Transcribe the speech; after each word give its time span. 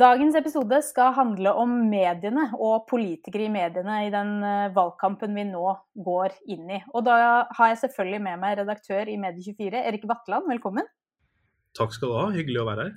Dagens 0.00 0.36
episode 0.38 0.78
skal 0.86 1.10
handle 1.12 1.50
om 1.60 1.72
mediene 1.90 2.46
og 2.56 2.86
politikere 2.88 3.44
i 3.44 3.52
mediene 3.52 3.98
i 4.06 4.12
den 4.12 4.38
eh, 4.46 4.70
valgkampen 4.72 5.34
vi 5.36 5.44
nå 5.50 5.74
går 6.06 6.38
inn 6.54 6.70
i. 6.72 6.78
Og 6.94 7.04
da 7.04 7.16
har 7.50 7.72
jeg 7.72 7.80
selvfølgelig 7.82 8.20
med 8.24 8.40
meg 8.40 8.56
redaktør 8.62 9.10
i 9.10 9.18
Medie24, 9.20 9.82
Erik 9.82 10.06
Vatland. 10.08 10.48
Velkommen. 10.48 10.88
Takk 11.76 11.92
skal 11.92 12.12
du 12.12 12.16
ha, 12.16 12.24
hyggelig 12.32 12.62
å 12.62 12.66
være 12.70 12.86
her. 12.86 12.94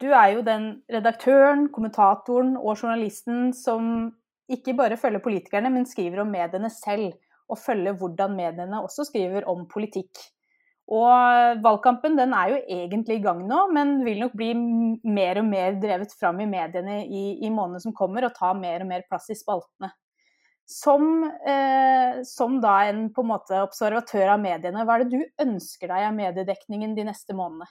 Du 0.00 0.08
er 0.08 0.32
jo 0.34 0.42
den 0.48 0.66
redaktøren, 0.90 1.68
kommentatoren 1.70 2.56
og 2.58 2.72
journalisten 2.72 3.52
som 3.54 4.10
ikke 4.50 4.74
bare 4.80 4.98
følger 4.98 5.22
politikerne, 5.22 5.70
men 5.70 5.86
skriver 5.86 6.24
om 6.24 6.34
mediene 6.34 6.72
selv. 6.74 7.14
Og 7.50 7.60
følger 7.60 7.94
hvordan 8.00 8.34
mediene 8.34 8.82
også 8.82 9.06
skriver 9.12 9.46
om 9.50 9.62
politikk. 9.70 10.10
Og 10.90 11.62
valgkampen 11.62 12.16
den 12.18 12.32
er 12.34 12.50
jo 12.50 12.60
egentlig 12.66 13.20
i 13.20 13.22
gang 13.22 13.44
nå, 13.46 13.60
men 13.74 14.00
vil 14.02 14.24
nok 14.24 14.32
bli 14.38 14.50
mer 15.06 15.38
og 15.38 15.46
mer 15.46 15.76
drevet 15.78 16.14
fram 16.18 16.40
i 16.42 16.48
mediene 16.50 17.04
i, 17.06 17.24
i 17.46 17.50
månedene 17.50 17.84
som 17.84 17.94
kommer, 17.94 18.26
og 18.26 18.34
ta 18.34 18.50
mer 18.58 18.82
og 18.82 18.90
mer 18.90 19.04
plass 19.06 19.30
i 19.30 19.38
spaltene. 19.38 19.92
Som, 20.70 21.22
eh, 21.46 22.20
som 22.26 22.58
da 22.62 22.74
en 22.88 23.06
på 23.14 23.22
en 23.22 23.30
måte 23.30 23.62
observatør 23.62 24.34
av 24.34 24.42
mediene, 24.42 24.82
hva 24.86 24.98
er 24.98 25.06
det 25.06 25.14
du 25.14 25.46
ønsker 25.46 25.90
deg 25.90 26.08
av 26.10 26.18
mediedekningen 26.18 26.98
de 26.98 27.06
neste 27.10 27.38
månedene? 27.38 27.70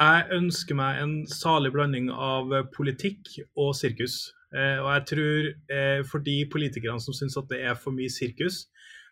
Jeg 0.00 0.38
ønsker 0.38 0.78
meg 0.78 1.02
en 1.02 1.18
salig 1.28 1.70
blanding 1.74 2.08
av 2.14 2.50
politikk 2.74 3.28
og 3.58 3.74
sirkus. 3.76 4.32
Eh, 4.54 4.78
og 4.78 4.88
jeg 4.94 5.06
tror 5.10 5.48
eh, 5.50 6.00
for 6.08 6.22
de 6.24 6.38
politikerne 6.50 7.02
som 7.02 7.14
syns 7.16 7.36
at 7.40 7.50
det 7.50 7.62
er 7.66 7.78
for 7.78 7.94
mye 7.94 8.10
sirkus, 8.10 8.68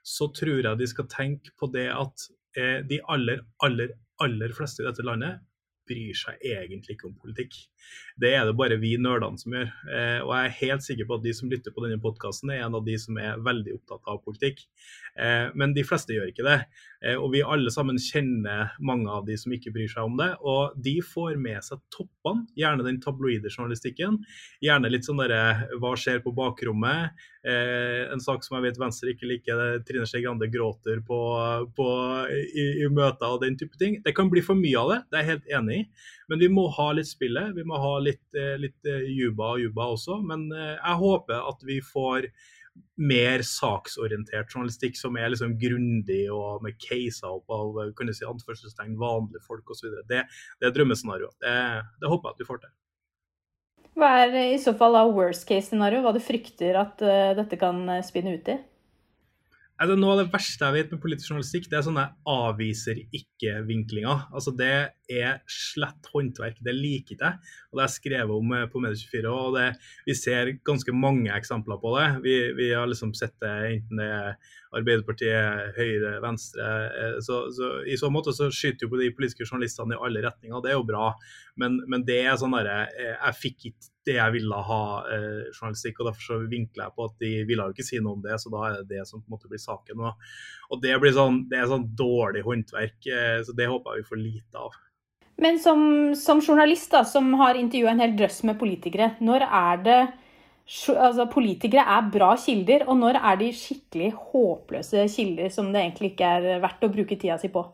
så 0.06 0.30
tror 0.32 0.62
jeg 0.62 0.78
de 0.80 0.88
skal 0.88 1.08
tenke 1.12 1.52
på 1.60 1.68
det 1.74 1.88
at 1.92 2.30
de 2.56 2.98
aller, 3.14 3.40
aller, 3.66 3.92
aller 4.24 4.54
fleste 4.56 4.82
i 4.82 4.86
dette 4.88 5.04
landet 5.06 5.38
bryr 5.90 6.16
seg 6.18 6.42
egentlig 6.46 6.96
ikke 6.96 7.08
om 7.10 7.18
politikk. 7.20 7.54
Det 8.20 8.32
er 8.36 8.44
det 8.46 8.56
bare 8.58 8.76
vi 8.80 8.94
nerdene 9.00 9.40
som 9.40 9.54
gjør. 9.56 9.68
Eh, 9.88 10.18
og 10.24 10.32
jeg 10.34 10.48
er 10.48 10.56
helt 10.60 10.84
sikker 10.86 11.08
på 11.08 11.18
at 11.18 11.24
de 11.24 11.34
som 11.36 11.50
lytter 11.50 11.74
på 11.74 11.84
denne 11.84 12.00
podkasten, 12.02 12.52
er 12.52 12.66
en 12.66 12.76
av 12.76 12.84
de 12.86 12.96
som 13.00 13.16
er 13.20 13.40
veldig 13.40 13.78
opptatt 13.78 14.10
av 14.10 14.20
politikk. 14.26 14.62
Eh, 15.16 15.48
men 15.56 15.74
de 15.76 15.84
fleste 15.86 16.14
gjør 16.16 16.30
ikke 16.32 16.46
det. 16.46 16.58
Eh, 17.00 17.16
og 17.16 17.30
vi 17.32 17.40
alle 17.40 17.72
sammen 17.72 17.98
kjenner 18.00 18.74
mange 18.84 19.08
av 19.10 19.24
de 19.28 19.38
som 19.40 19.52
ikke 19.56 19.72
bryr 19.74 19.88
seg 19.90 20.10
om 20.10 20.18
det. 20.20 20.30
Og 20.44 20.76
de 20.84 20.98
får 21.04 21.38
med 21.40 21.64
seg 21.64 21.80
toppene, 21.94 22.46
gjerne 22.58 22.86
den 22.86 23.00
tabloide 23.02 23.52
journalistikken. 23.52 24.20
Gjerne 24.64 24.92
litt 24.92 25.08
sånn 25.08 25.20
derre 25.22 25.70
hva 25.80 25.94
skjer 25.98 26.20
på 26.24 26.34
bakrommet? 26.36 27.16
Eh, 27.40 28.04
en 28.12 28.20
sak 28.20 28.44
som 28.44 28.58
jeg 28.58 28.68
vet 28.68 28.80
Venstre 28.80 29.14
ikke 29.14 29.28
liker, 29.30 29.80
Trine 29.88 30.04
Skei 30.08 30.20
Grande 30.26 30.50
gråter 30.52 31.00
på, 31.06 31.20
på, 31.76 31.90
i, 32.28 32.66
i 32.84 32.88
møter 32.92 33.32
og 33.32 33.40
den 33.46 33.56
type 33.60 33.80
ting. 33.80 34.00
Det 34.04 34.12
kan 34.16 34.28
bli 34.32 34.44
for 34.44 34.58
mye 34.58 34.76
av 34.80 34.92
det, 34.92 34.98
det 35.08 35.18
er 35.18 35.24
jeg 35.24 35.32
helt 35.32 35.54
enig 35.60 35.78
i. 35.80 35.86
Men 36.30 36.42
vi 36.42 36.50
må 36.52 36.66
ha 36.76 36.90
litt 36.94 37.08
spillet. 37.10 37.54
Vi 37.56 37.64
må 37.66 37.69
ha 37.78 37.92
litt, 38.02 38.24
eh, 38.36 38.56
litt 38.60 38.88
eh, 38.88 39.06
juba 39.14 39.54
og 39.54 39.62
juba 39.64 39.90
også. 39.94 40.20
Men 40.26 40.48
eh, 40.54 40.76
jeg 40.76 40.96
håper 41.02 41.44
at 41.50 41.62
vi 41.66 41.80
får 41.84 42.30
mer 43.00 43.42
saksorientert 43.44 44.52
journalistikk 44.52 44.96
som 44.96 45.16
er 45.18 45.32
liksom 45.32 45.56
grundig 45.60 46.22
og 46.32 46.62
med 46.64 46.78
caser 46.80 47.28
opp 47.28 47.50
av 47.52 47.80
kan 47.98 48.12
si, 48.14 48.24
anførselstegn, 48.28 48.94
vanlige 49.00 49.42
folk 49.46 49.74
osv. 49.74 49.90
Det, 50.08 50.22
det 50.60 50.68
er 50.68 50.76
drømmescenarioet. 50.76 51.36
Det, 51.42 51.56
det 52.00 52.12
håper 52.12 52.30
jeg 52.30 52.36
at 52.36 52.42
vi 52.42 52.48
får 52.48 52.62
til. 52.64 52.74
Hva 54.00 54.10
er 54.22 54.36
i 54.54 54.60
så 54.62 54.72
fall 54.78 54.94
da 54.96 55.02
worst 55.10 55.44
case 55.48 55.68
scenario? 55.68 56.00
Hva 56.04 56.14
du 56.14 56.22
frykter 56.22 56.78
at 56.78 57.02
dette 57.36 57.58
kan 57.60 57.82
spinne 58.06 58.38
ut 58.38 58.48
i? 58.48 58.56
Altså, 59.80 59.94
noe 59.96 60.12
av 60.12 60.18
det 60.20 60.32
verste 60.34 60.66
jeg 60.66 60.76
vet 60.76 60.90
med 60.92 61.00
politisk 61.00 61.30
journalistikk, 61.30 61.70
det 61.72 61.78
er 61.78 61.84
sånne 61.86 62.02
avviser 62.28 62.98
ikke-vinklinger. 63.16 64.26
Altså, 64.28 64.52
det 64.52 64.72
er 65.08 65.38
slett 65.48 66.10
håndverk. 66.12 66.58
Det 66.66 66.74
liker 66.76 67.16
ikke 67.16 67.30
jeg. 67.30 67.54
Og 67.70 67.78
det 67.78 67.82
har 67.82 67.88
jeg 67.88 67.96
skrevet 67.96 68.34
om 68.34 68.52
eh, 68.58 68.66
på 68.68 68.82
Medie24. 68.84 69.30
og 69.32 69.56
det, 69.56 69.66
Vi 70.04 70.16
ser 70.18 70.52
ganske 70.68 70.92
mange 70.92 71.32
eksempler 71.32 71.80
på 71.80 71.94
det. 71.96 72.08
Vi, 72.26 72.34
vi 72.58 72.68
har 72.76 72.90
liksom 72.90 73.14
sett 73.16 73.38
det 73.40 73.54
enten 73.70 74.02
det 74.02 74.08
er 74.18 74.36
Arbeiderpartiet, 74.76 75.72
Høyre, 75.78 76.12
Venstre. 76.26 76.68
Eh, 77.00 77.16
så, 77.24 77.40
så, 77.56 77.72
I 77.88 77.96
så 77.98 78.12
måte 78.12 78.36
så 78.36 78.50
skyter 78.52 78.84
jo 78.84 78.92
på 78.92 79.00
de 79.00 79.08
politiske 79.16 79.48
journalistene 79.48 79.96
i 79.96 80.02
alle 80.04 80.26
retninger, 80.28 80.60
det 80.60 80.74
er 80.74 80.76
jo 80.76 80.86
bra. 80.92 81.14
Men, 81.56 81.80
men 81.88 82.04
det 82.04 82.20
er 82.26 82.36
sånn 82.40 82.54
derre 82.54 82.84
eh, 82.92 83.16
Jeg 83.16 83.40
fikk 83.40 83.70
ikke 83.72 83.88
det 84.08 84.16
jeg 84.16 84.34
ville 84.34 84.60
ha 84.66 84.82
eh, 85.12 85.48
journalistikk, 85.52 86.00
og 86.00 86.10
derfor 86.10 86.24
så 86.24 86.38
vinkler 86.50 86.86
jeg 86.86 86.96
på 86.96 87.08
at 87.08 87.16
de 87.22 87.32
ville 87.48 87.66
jo 87.66 87.74
ikke 87.74 87.86
si 87.86 88.00
noe 88.00 88.16
om 88.16 88.22
det, 88.24 88.38
så 88.40 88.52
da 88.52 88.62
er 88.66 88.78
det 88.78 88.96
det 88.96 89.08
som 89.08 89.20
på 89.20 89.28
en 89.28 89.36
måte 89.36 89.50
blir 89.50 89.62
saken. 89.62 90.04
Og, 90.06 90.30
og 90.70 90.84
det 90.84 90.94
blir 91.02 91.16
sånn, 91.16 91.42
det 91.50 91.60
er 91.60 91.68
sånn 91.70 91.90
dårlig 91.98 92.44
håndverk, 92.46 92.98
eh, 93.10 93.40
så 93.46 93.56
det 93.56 93.68
håper 93.70 93.98
jeg 93.98 94.04
vi 94.04 94.10
får 94.12 94.22
lite 94.22 94.64
av. 94.68 94.78
Men 95.40 95.60
som, 95.60 95.82
som 96.20 96.42
journalist 96.44 96.92
da, 96.92 97.04
som 97.08 97.32
har 97.40 97.56
intervjua 97.56 97.94
en 97.94 98.02
hel 98.04 98.16
drøss 98.16 98.42
med 98.48 98.58
politikere, 98.60 99.14
når 99.24 99.46
er 99.46 99.86
det 99.86 100.00
altså 100.70 101.24
Politikere 101.26 101.82
er 101.82 102.10
bra 102.12 102.34
kilder, 102.38 102.84
og 102.86 103.00
når 103.00 103.18
er 103.18 103.38
de 103.40 103.48
skikkelig 103.56 104.12
håpløse 104.30 105.08
kilder 105.10 105.48
som 105.50 105.72
det 105.72 105.82
egentlig 105.82 106.12
ikke 106.12 106.28
er 106.36 106.60
verdt 106.62 106.84
å 106.86 106.92
bruke 106.92 107.18
tida 107.18 107.40
si 107.40 107.50
på? 107.50 107.64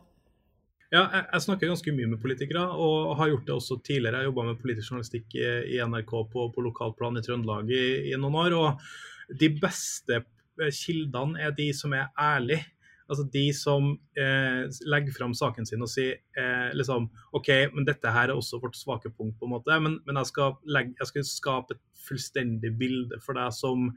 Ja, 0.87 1.01
jeg, 1.11 1.25
jeg, 1.33 1.43
snakker 1.43 1.67
ganske 1.67 1.91
mye 1.91 2.07
med 2.13 2.21
politikere, 2.23 2.63
og 2.79 3.17
har 3.19 3.33
gjort 3.33 3.49
det 3.49 3.55
også 3.57 3.75
tidligere. 3.83 4.21
Jeg 4.21 4.29
jobba 4.29 4.45
med 4.47 4.61
politisk 4.61 4.93
journalistikk 4.93 5.35
i, 5.35 5.49
i 5.75 5.81
NRK 5.83 6.13
på, 6.31 6.47
på 6.55 6.63
lokalplan 6.63 7.19
i 7.19 7.23
Trøndelag 7.25 7.73
i, 7.75 7.83
i, 8.13 8.15
noen 8.15 8.37
år. 8.39 8.55
og 8.55 9.35
De 9.41 9.49
beste 9.59 10.21
eh, 10.21 10.71
kildene 10.71 11.43
er 11.43 11.51
de 11.57 11.67
som 11.75 11.95
er 11.97 12.07
ærlige. 12.15 12.63
Altså 13.07 13.25
de 13.31 13.43
som 13.55 13.89
eh, 14.19 14.63
legger 14.87 15.15
fram 15.15 15.35
saken 15.35 15.67
sin 15.67 15.83
og 15.83 15.91
sier 15.91 16.17
eh, 16.39 16.71
liksom 16.75 17.09
OK, 17.35 17.51
men 17.75 17.87
dette 17.87 18.11
her 18.11 18.31
er 18.31 18.35
også 18.35 18.59
vårt 18.63 18.79
svake 18.79 19.11
punkt, 19.11 19.35
på 19.39 19.47
en 19.47 19.53
måte, 19.57 19.75
men, 19.83 19.99
men 20.07 20.19
jeg, 20.19 20.31
skal 20.31 20.55
legge, 20.67 20.95
jeg, 20.99 21.11
skal 21.11 21.27
skape 21.27 21.75
et 21.75 21.83
fullstendig 22.07 22.73
bilde 22.79 23.19
for 23.23 23.39
deg 23.39 23.51
som, 23.55 23.89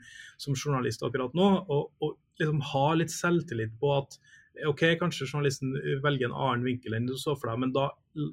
som 0.43 0.59
journalist 0.59 1.07
akkurat 1.07 1.39
nå. 1.39 1.55
Og, 1.71 1.91
og 2.03 2.19
liksom 2.43 2.63
ha 2.75 2.87
litt 2.99 3.15
selvtillit 3.15 3.79
på 3.79 3.95
at 4.01 4.19
OK, 4.67 4.83
kanskje 5.01 5.29
journalisten 5.29 5.73
velger 6.05 6.29
en 6.29 6.37
annen 6.37 6.67
vinkel 6.67 6.97
enn 6.97 7.07
du 7.09 7.15
så 7.19 7.37
for 7.39 7.51
deg, 7.51 7.61
men 7.63 7.75
da, 7.75 7.87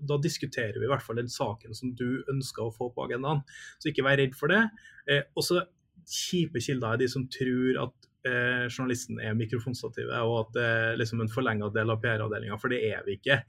da, 0.09 0.17
diskuterer 0.21 0.79
vi 0.79 0.87
i 0.87 0.91
hvert 0.91 1.05
fall 1.05 1.19
den 1.21 1.31
saken 1.31 1.77
som 1.77 1.93
du 1.95 2.23
ønsker 2.33 2.65
å 2.65 2.73
få 2.73 2.89
på 2.95 3.05
agendaen. 3.05 3.43
Så 3.77 3.91
ikke 3.91 4.05
vær 4.07 4.19
redd 4.19 4.35
for 4.37 4.51
det. 4.51 4.63
Eh, 5.07 5.23
også 5.37 5.61
kjipe 6.07 6.61
kilder 6.63 6.95
er 6.95 7.03
de 7.03 7.09
som 7.11 7.27
tror 7.31 7.81
at 7.85 8.06
eh, 8.27 8.65
journalisten 8.67 9.19
er 9.23 9.37
mikrofonstativet, 9.37 10.13
og 10.21 10.37
at 10.41 10.51
det 10.57 10.65
er 10.67 10.99
liksom 10.99 11.23
en 11.23 11.31
forlenga 11.31 11.69
del 11.73 11.93
av 11.93 12.01
PR-avdelinga, 12.03 12.57
for 12.61 12.73
det 12.73 12.81
er 12.89 13.01
vi 13.07 13.17
ikke. 13.17 13.39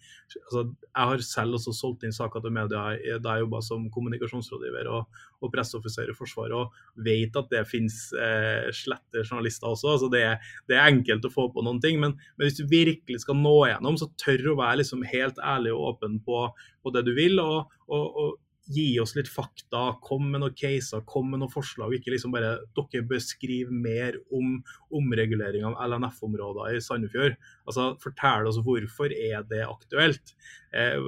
Altså, 0.44 0.64
jeg 0.86 1.10
har 1.10 1.24
selv 1.26 1.58
også 1.58 1.74
solgt 1.76 2.06
inn 2.06 2.14
saker 2.14 2.44
til 2.44 2.54
media 2.54 2.94
da 3.22 3.36
jeg 3.36 3.44
jobba 3.44 3.60
som 3.64 3.86
kommunikasjonsrådgiver 3.92 4.90
og, 4.94 5.20
og 5.42 5.52
presseoffiser 5.54 6.10
i 6.12 6.16
Forsvaret, 6.16 6.56
og 6.56 7.04
vet 7.04 7.36
at 7.38 7.52
det 7.52 7.64
finnes 7.68 8.00
eh, 8.16 8.70
slette 8.74 9.24
journalister 9.24 9.70
også. 9.70 9.94
altså 9.94 10.10
det, 10.12 10.24
det, 10.70 10.78
er 10.78 10.88
enkelt 10.88 11.28
å 11.28 11.34
få 11.34 11.48
på 11.54 11.64
noen 11.66 11.82
ting, 11.84 12.00
men, 12.02 12.16
men, 12.36 12.46
hvis 12.46 12.60
du 12.60 12.66
virkelig 12.70 13.24
skal 13.26 13.38
nå 13.38 13.56
gjennom, 13.70 14.00
så 14.00 14.10
tør 14.20 14.52
å 14.54 14.58
være 14.62 14.82
liksom 14.82 15.06
helt 15.12 15.40
ærlig 15.44 15.74
og 15.76 15.94
åpen 15.94 16.20
på, 16.24 16.44
på 16.82 16.94
det 16.94 17.06
du 17.08 17.14
vil. 17.18 17.40
og, 17.42 17.74
og, 17.88 18.06
og 18.22 18.36
gi 18.68 18.86
oss 19.00 19.14
litt 19.16 19.30
fakta, 19.30 19.96
kom 20.04 20.26
med 20.32 20.42
noen 20.42 20.56
caser, 20.56 21.02
kom 21.08 21.30
med 21.32 21.42
noen 21.42 21.52
forslag. 21.52 21.94
Ikke 21.96 22.12
liksom 22.12 22.34
bare 22.34 22.58
dere 22.76 23.04
bør 23.08 23.22
skrive 23.24 23.74
mer 23.74 24.18
om 24.34 24.58
omregulering 24.94 25.64
av 25.68 25.78
LNF-områder 25.88 26.76
i 26.76 26.82
Sandefjord. 26.84 27.38
Altså, 27.68 27.90
Fortell 28.02 28.48
oss 28.50 28.60
hvorfor 28.64 29.14
er 29.14 29.46
det 29.48 29.64
aktuelt. 29.66 30.34
Eh, 30.76 31.00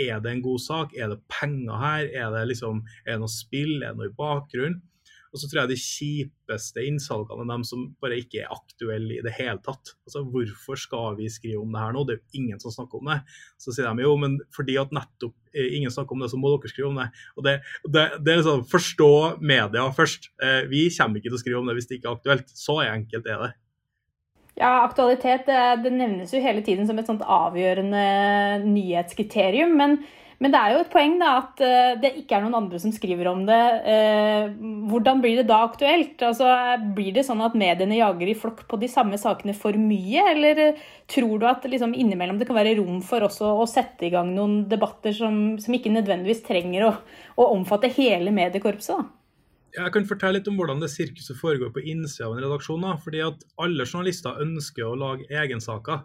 er 0.00 0.22
det 0.22 0.34
en 0.34 0.44
god 0.44 0.62
sak? 0.62 0.94
Er 0.98 1.14
det 1.14 1.22
penger 1.30 1.78
her? 1.80 2.10
Er 2.10 2.34
det, 2.34 2.46
liksom, 2.52 2.84
er 3.06 3.16
det 3.16 3.22
noe 3.24 3.32
spill? 3.32 3.78
Er 3.80 3.94
det 3.94 4.02
noe 4.02 4.10
i 4.10 4.18
bakgrunnen? 4.18 4.80
Og 5.30 5.38
så 5.38 5.46
tror 5.46 5.60
jeg 5.62 5.70
de 5.70 5.78
kjipeste 5.78 6.82
innsalgene 6.82 7.44
er 7.46 7.60
de 7.62 7.68
som 7.68 7.84
bare 8.02 8.18
ikke 8.18 8.42
er 8.42 8.50
aktuelle 8.54 9.18
i 9.18 9.22
det 9.22 9.34
hele 9.36 9.60
tatt. 9.62 9.92
Altså 10.08 10.24
Hvorfor 10.26 10.80
skal 10.80 11.18
vi 11.20 11.30
skrive 11.30 11.60
om 11.62 11.70
det 11.70 11.84
her 11.84 11.94
nå? 11.94 12.02
Det 12.06 12.16
er 12.16 12.18
jo 12.18 12.42
ingen 12.42 12.62
som 12.62 12.74
snakker 12.74 12.98
om 12.98 13.12
det. 13.12 13.20
Så 13.62 13.74
sier 13.76 13.86
de 13.86 14.06
jo, 14.06 14.16
men 14.18 14.40
fordi 14.56 14.74
at 14.82 14.94
nettopp 14.94 15.36
eh, 15.54 15.70
ingen 15.78 15.94
snakker 15.94 16.16
om 16.16 16.24
det, 16.24 16.32
så 16.32 16.40
må 16.40 16.50
dere 16.56 16.72
skrive 16.72 16.90
om 16.90 16.98
det. 16.98 17.08
Og 17.38 17.46
det, 17.46 17.56
det, 17.86 18.06
det 18.18 18.34
er 18.34 18.42
liksom, 18.42 18.66
Forstå 18.70 19.10
media 19.38 19.86
først. 19.94 20.32
Eh, 20.42 20.62
vi 20.70 20.88
kommer 20.96 21.22
ikke 21.22 21.30
til 21.30 21.38
å 21.38 21.42
skrive 21.44 21.62
om 21.62 21.70
det 21.70 21.78
hvis 21.78 21.90
det 21.90 22.00
ikke 22.00 22.10
er 22.10 22.18
aktuelt. 22.18 22.54
Så 22.58 22.80
enkelt 22.82 23.30
er 23.30 23.44
det. 23.46 23.52
Ja, 24.60 24.80
aktualitet 24.82 25.46
det, 25.46 25.60
det 25.86 25.92
nevnes 25.94 26.34
jo 26.34 26.42
hele 26.42 26.60
tiden 26.66 26.88
som 26.88 26.98
et 26.98 27.06
sånt 27.08 27.22
avgjørende 27.22 28.02
nyhetskriterium. 28.66 29.78
men 29.78 30.00
men 30.40 30.54
det 30.54 30.56
er 30.56 30.72
jo 30.72 30.80
et 30.80 30.88
poeng 30.92 31.18
da, 31.20 31.30
at 31.42 31.58
eh, 31.60 31.90
det 32.00 32.10
ikke 32.22 32.38
er 32.38 32.44
noen 32.46 32.56
andre 32.62 32.78
som 32.80 32.92
skriver 32.96 33.28
om 33.28 33.42
det. 33.44 33.60
Eh, 33.92 34.54
hvordan 34.88 35.20
blir 35.20 35.36
det 35.36 35.44
da 35.50 35.58
aktuelt? 35.66 36.22
Altså, 36.24 36.48
blir 36.96 37.12
det 37.12 37.26
sånn 37.26 37.42
at 37.44 37.58
mediene 37.60 37.98
jager 37.98 38.30
i 38.32 38.36
flokk 38.40 38.62
på 38.70 38.78
de 38.80 38.88
samme 38.88 39.20
sakene 39.20 39.52
for 39.52 39.76
mye? 39.76 40.24
Eller 40.32 40.62
eh, 40.64 40.80
tror 41.12 41.42
du 41.42 41.44
at 41.50 41.68
liksom, 41.68 41.92
innimellom 41.92 42.40
det 42.40 42.48
kan 42.48 42.56
være 42.56 42.72
rom 42.80 43.02
for 43.04 43.28
også 43.28 43.52
å 43.60 43.68
sette 43.68 44.08
i 44.08 44.12
gang 44.14 44.32
noen 44.32 44.62
debatter 44.70 45.12
som, 45.16 45.58
som 45.60 45.76
ikke 45.76 45.92
nødvendigvis 45.92 46.40
trenger 46.48 46.88
å, 46.88 46.94
å 47.36 47.50
omfatte 47.58 47.92
hele 47.98 48.32
mediekorpset? 48.32 48.96
da? 48.96 49.16
Jeg 49.76 49.92
kan 49.94 50.08
fortelle 50.08 50.40
litt 50.40 50.48
om 50.50 50.56
hvordan 50.58 50.80
det 50.82 50.88
sirkuset 50.90 51.36
foregår 51.38 51.68
på 51.74 51.84
innsida 51.84 52.30
av 52.30 52.38
en 52.38 52.42
redaksjon. 52.46 52.80
Da. 52.88 52.96
fordi 53.04 53.20
at 53.28 53.44
Alle 53.60 53.84
journalister 53.84 54.40
ønsker 54.40 54.88
å 54.88 54.96
lage 54.98 55.28
egensaker. 55.28 56.00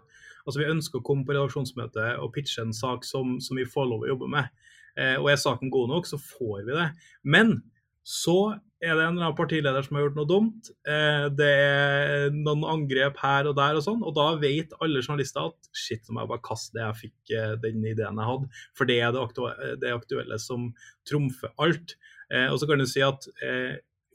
Altså 0.46 0.62
Vi 0.62 0.70
ønsker 0.70 1.00
å 1.00 1.06
komme 1.06 1.26
på 1.26 1.34
redaksjonsmøte 1.34 2.14
og 2.22 2.32
pitche 2.36 2.64
en 2.64 2.74
sak 2.76 3.04
som, 3.04 3.36
som 3.42 3.58
vi 3.58 3.66
får 3.68 3.90
lov 3.90 4.06
å 4.06 4.12
jobbe 4.14 4.30
med. 4.32 4.52
Eh, 4.96 5.16
og 5.18 5.30
er 5.32 5.40
saken 5.40 5.72
god 5.72 5.90
nok, 5.92 6.08
så 6.08 6.20
får 6.22 6.62
vi 6.68 6.76
det. 6.76 6.90
Men 7.26 7.58
så 8.06 8.54
er 8.78 8.92
det 8.92 9.02
en 9.02 9.16
eller 9.16 9.24
annen 9.24 9.36
partileder 9.38 9.82
som 9.82 9.96
har 9.96 10.04
gjort 10.04 10.18
noe 10.18 10.28
dumt. 10.30 10.68
Eh, 10.86 11.26
det 11.34 11.48
er 11.48 12.34
noen 12.34 12.64
angrep 12.68 13.18
her 13.22 13.48
og 13.50 13.56
der 13.58 13.78
og 13.78 13.84
sånn. 13.86 14.04
Og 14.06 14.14
da 14.16 14.28
vet 14.40 14.74
alle 14.84 15.02
journalister 15.02 15.48
at 15.50 15.70
shit, 15.74 16.04
nå 16.06 16.14
må 16.14 16.22
jeg 16.22 16.32
bare 16.34 16.46
kaste 16.46 16.76
det 16.76 16.84
jeg 16.84 17.00
fikk, 17.00 17.18
eh, 17.34 17.54
den 17.64 17.82
ideen 17.82 18.20
jeg 18.20 18.30
hadde. 18.30 18.50
For 18.78 18.88
det 18.88 19.00
er 19.00 19.14
det 19.16 19.24
aktuelle, 19.24 19.72
det 19.82 19.94
aktuelle 19.96 20.38
som 20.42 20.70
trumfer 21.08 21.54
alt. 21.62 21.96
Eh, 22.30 22.46
og 22.50 22.60
så 22.60 22.68
kan 22.70 22.82
du 22.82 22.86
si 22.90 23.02
at 23.06 23.26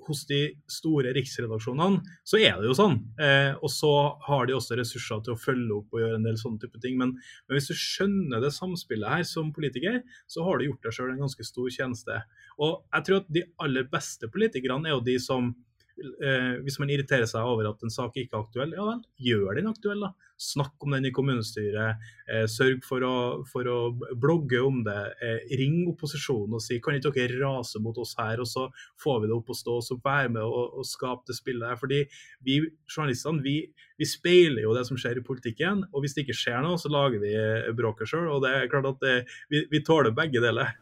hos 0.07 0.23
de 0.29 0.39
store 0.71 1.13
riksredaksjonene 1.15 2.01
så 2.27 2.39
er 2.39 2.59
det 2.59 2.69
jo 2.69 2.77
sånn. 2.77 2.97
Eh, 3.21 3.51
og 3.57 3.71
så 3.73 3.91
har 4.27 4.47
de 4.47 4.55
også 4.57 4.77
ressurser 4.79 5.23
til 5.25 5.35
å 5.35 5.39
følge 5.39 5.77
opp 5.77 5.95
og 5.95 6.03
gjøre 6.03 6.19
en 6.19 6.27
del 6.27 6.39
sånne 6.41 6.61
type 6.63 6.81
ting. 6.83 6.97
Men, 6.99 7.15
men 7.17 7.57
hvis 7.57 7.71
du 7.71 7.75
skjønner 7.77 8.43
det 8.43 8.53
samspillet 8.55 9.15
her 9.15 9.25
som 9.27 9.51
politiker, 9.55 10.01
så 10.31 10.45
har 10.47 10.59
du 10.59 10.67
gjort 10.67 10.87
deg 10.87 10.97
sjøl 10.97 11.13
en 11.13 11.25
ganske 11.25 11.47
stor 11.47 11.73
tjeneste. 11.73 12.21
Og 12.61 12.79
jeg 12.87 13.07
tror 13.07 13.21
at 13.21 13.35
de 13.37 13.45
aller 13.65 13.91
beste 13.91 14.31
politikerne 14.31 14.89
er 14.89 14.97
jo 14.97 15.05
de 15.05 15.17
som 15.21 15.53
eh, 16.01 16.57
hvis 16.65 16.77
man 16.81 16.89
irriterer 16.91 17.27
seg 17.29 17.47
over 17.47 17.69
at 17.69 17.81
en 17.85 17.93
sak 17.93 18.17
ikke 18.19 18.37
er 18.37 18.43
aktuell, 18.43 18.73
ja 18.75 18.85
vel, 18.87 18.99
gjør 19.21 19.57
den 19.57 19.69
aktuell. 19.71 20.03
da. 20.05 20.11
Snakk 20.41 20.81
om 20.81 20.95
den 20.95 21.05
i 21.05 21.11
kommunestyret. 21.13 22.01
Eh, 22.25 22.45
sørg 22.49 22.81
for 22.87 23.05
å, 23.05 23.15
for 23.49 23.67
å, 23.69 23.77
blogge 24.17 24.61
om 24.65 24.81
det. 24.85 24.99
Eh, 25.21 25.55
ring 25.59 25.83
opposisjonen 25.91 26.57
og 26.57 26.63
si 26.65 26.79
kan 26.81 26.97
ikke 26.97 27.13
dere 27.15 27.39
rase 27.43 27.81
mot 27.83 27.97
oss 28.01 28.15
her, 28.19 28.41
og 28.41 28.49
så 28.49 28.67
får 29.01 29.21
vi 29.21 29.31
det 29.31 29.37
opp 29.37 29.53
å 29.53 29.57
stå. 29.61 29.77
og 29.77 29.85
så 29.85 29.99
Være 30.01 30.33
med 30.33 30.41
og, 30.43 30.79
og 30.81 30.87
skape 30.87 31.29
det 31.29 31.37
spillet 31.37 31.69
her. 31.69 31.79
Fordi 31.79 32.03
vi 32.45 32.59
journalistene 32.89 33.45
vi, 33.45 33.57
vi, 34.01 34.09
speiler 34.09 34.65
jo 34.65 34.75
det 34.77 34.87
som 34.89 34.97
skjer 34.99 35.21
i 35.21 35.25
politikken. 35.25 35.85
Og 35.91 36.01
hvis 36.01 36.17
det 36.17 36.25
ikke 36.25 36.39
skjer 36.41 36.63
noe, 36.65 36.79
så 36.81 36.89
lager 36.91 37.21
vi 37.21 37.35
bråket 37.77 38.09
sjøl. 38.09 38.31
Og 38.33 38.41
det 38.45 38.55
er 38.55 38.71
klart 38.71 38.89
at 38.95 39.03
det, 39.05 39.17
vi, 39.53 39.67
vi 39.69 39.85
tåler 39.85 40.15
begge 40.15 40.41
deler. 40.43 40.73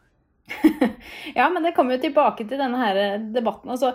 ja, 1.36 1.50
men 1.50 1.63
det 1.63 1.75
kommer 1.75 1.98
jo 1.98 2.04
tilbake 2.07 2.48
til 2.48 2.60
denne 2.62 2.80
her 2.81 3.19
debatten. 3.33 3.69
altså 3.75 3.94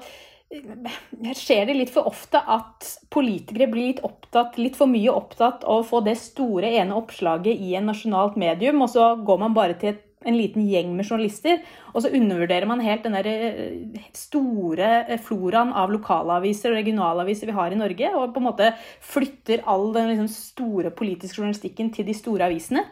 skjer 0.52 1.67
det 1.67 1.76
litt 1.76 1.93
for 1.93 2.08
ofte 2.08 2.38
at 2.38 2.87
politikere 3.14 3.69
blir 3.70 3.91
litt 3.93 4.02
opptatt, 4.06 4.58
litt 4.61 4.76
for 4.79 4.91
mye 4.91 5.12
opptatt 5.12 5.64
av 5.64 5.82
å 5.82 5.87
få 5.87 6.02
det 6.06 6.17
store 6.20 6.70
ene 6.79 6.96
oppslaget 6.96 7.61
i 7.61 7.75
en 7.79 7.88
nasjonalt 7.91 8.37
medium, 8.41 8.82
og 8.85 8.93
så 8.93 9.14
går 9.25 9.41
man 9.41 9.56
bare 9.56 9.79
til 9.81 9.99
en 10.25 10.38
liten 10.38 10.64
gjeng 10.64 10.94
med 10.96 11.05
journalister, 11.05 11.61
og 11.93 12.05
så 12.05 12.12
undervurderer 12.17 12.69
man 12.69 12.82
helt 12.85 13.05
den 13.05 13.17
der 13.17 13.29
eh, 13.29 14.00
store 14.17 14.91
eh, 15.05 15.20
floraen 15.20 15.75
av 15.76 15.93
lokalaviser 15.93 16.73
og 16.73 16.81
regionalaviser 16.81 17.50
vi 17.50 17.56
har 17.58 17.75
i 17.75 17.81
Norge, 17.81 18.12
og 18.17 18.32
på 18.32 18.41
en 18.41 18.49
måte 18.49 18.70
flytter 19.05 19.64
all 19.69 19.91
den 19.96 20.12
liksom 20.12 20.31
store 20.32 20.94
politiske 20.96 21.43
journalistikken 21.43 21.93
til 21.94 22.08
de 22.08 22.17
store 22.17 22.49
avisene? 22.49 22.87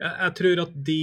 Jeg 0.00 0.34
tror 0.40 0.64
at 0.64 0.74
de 0.86 1.02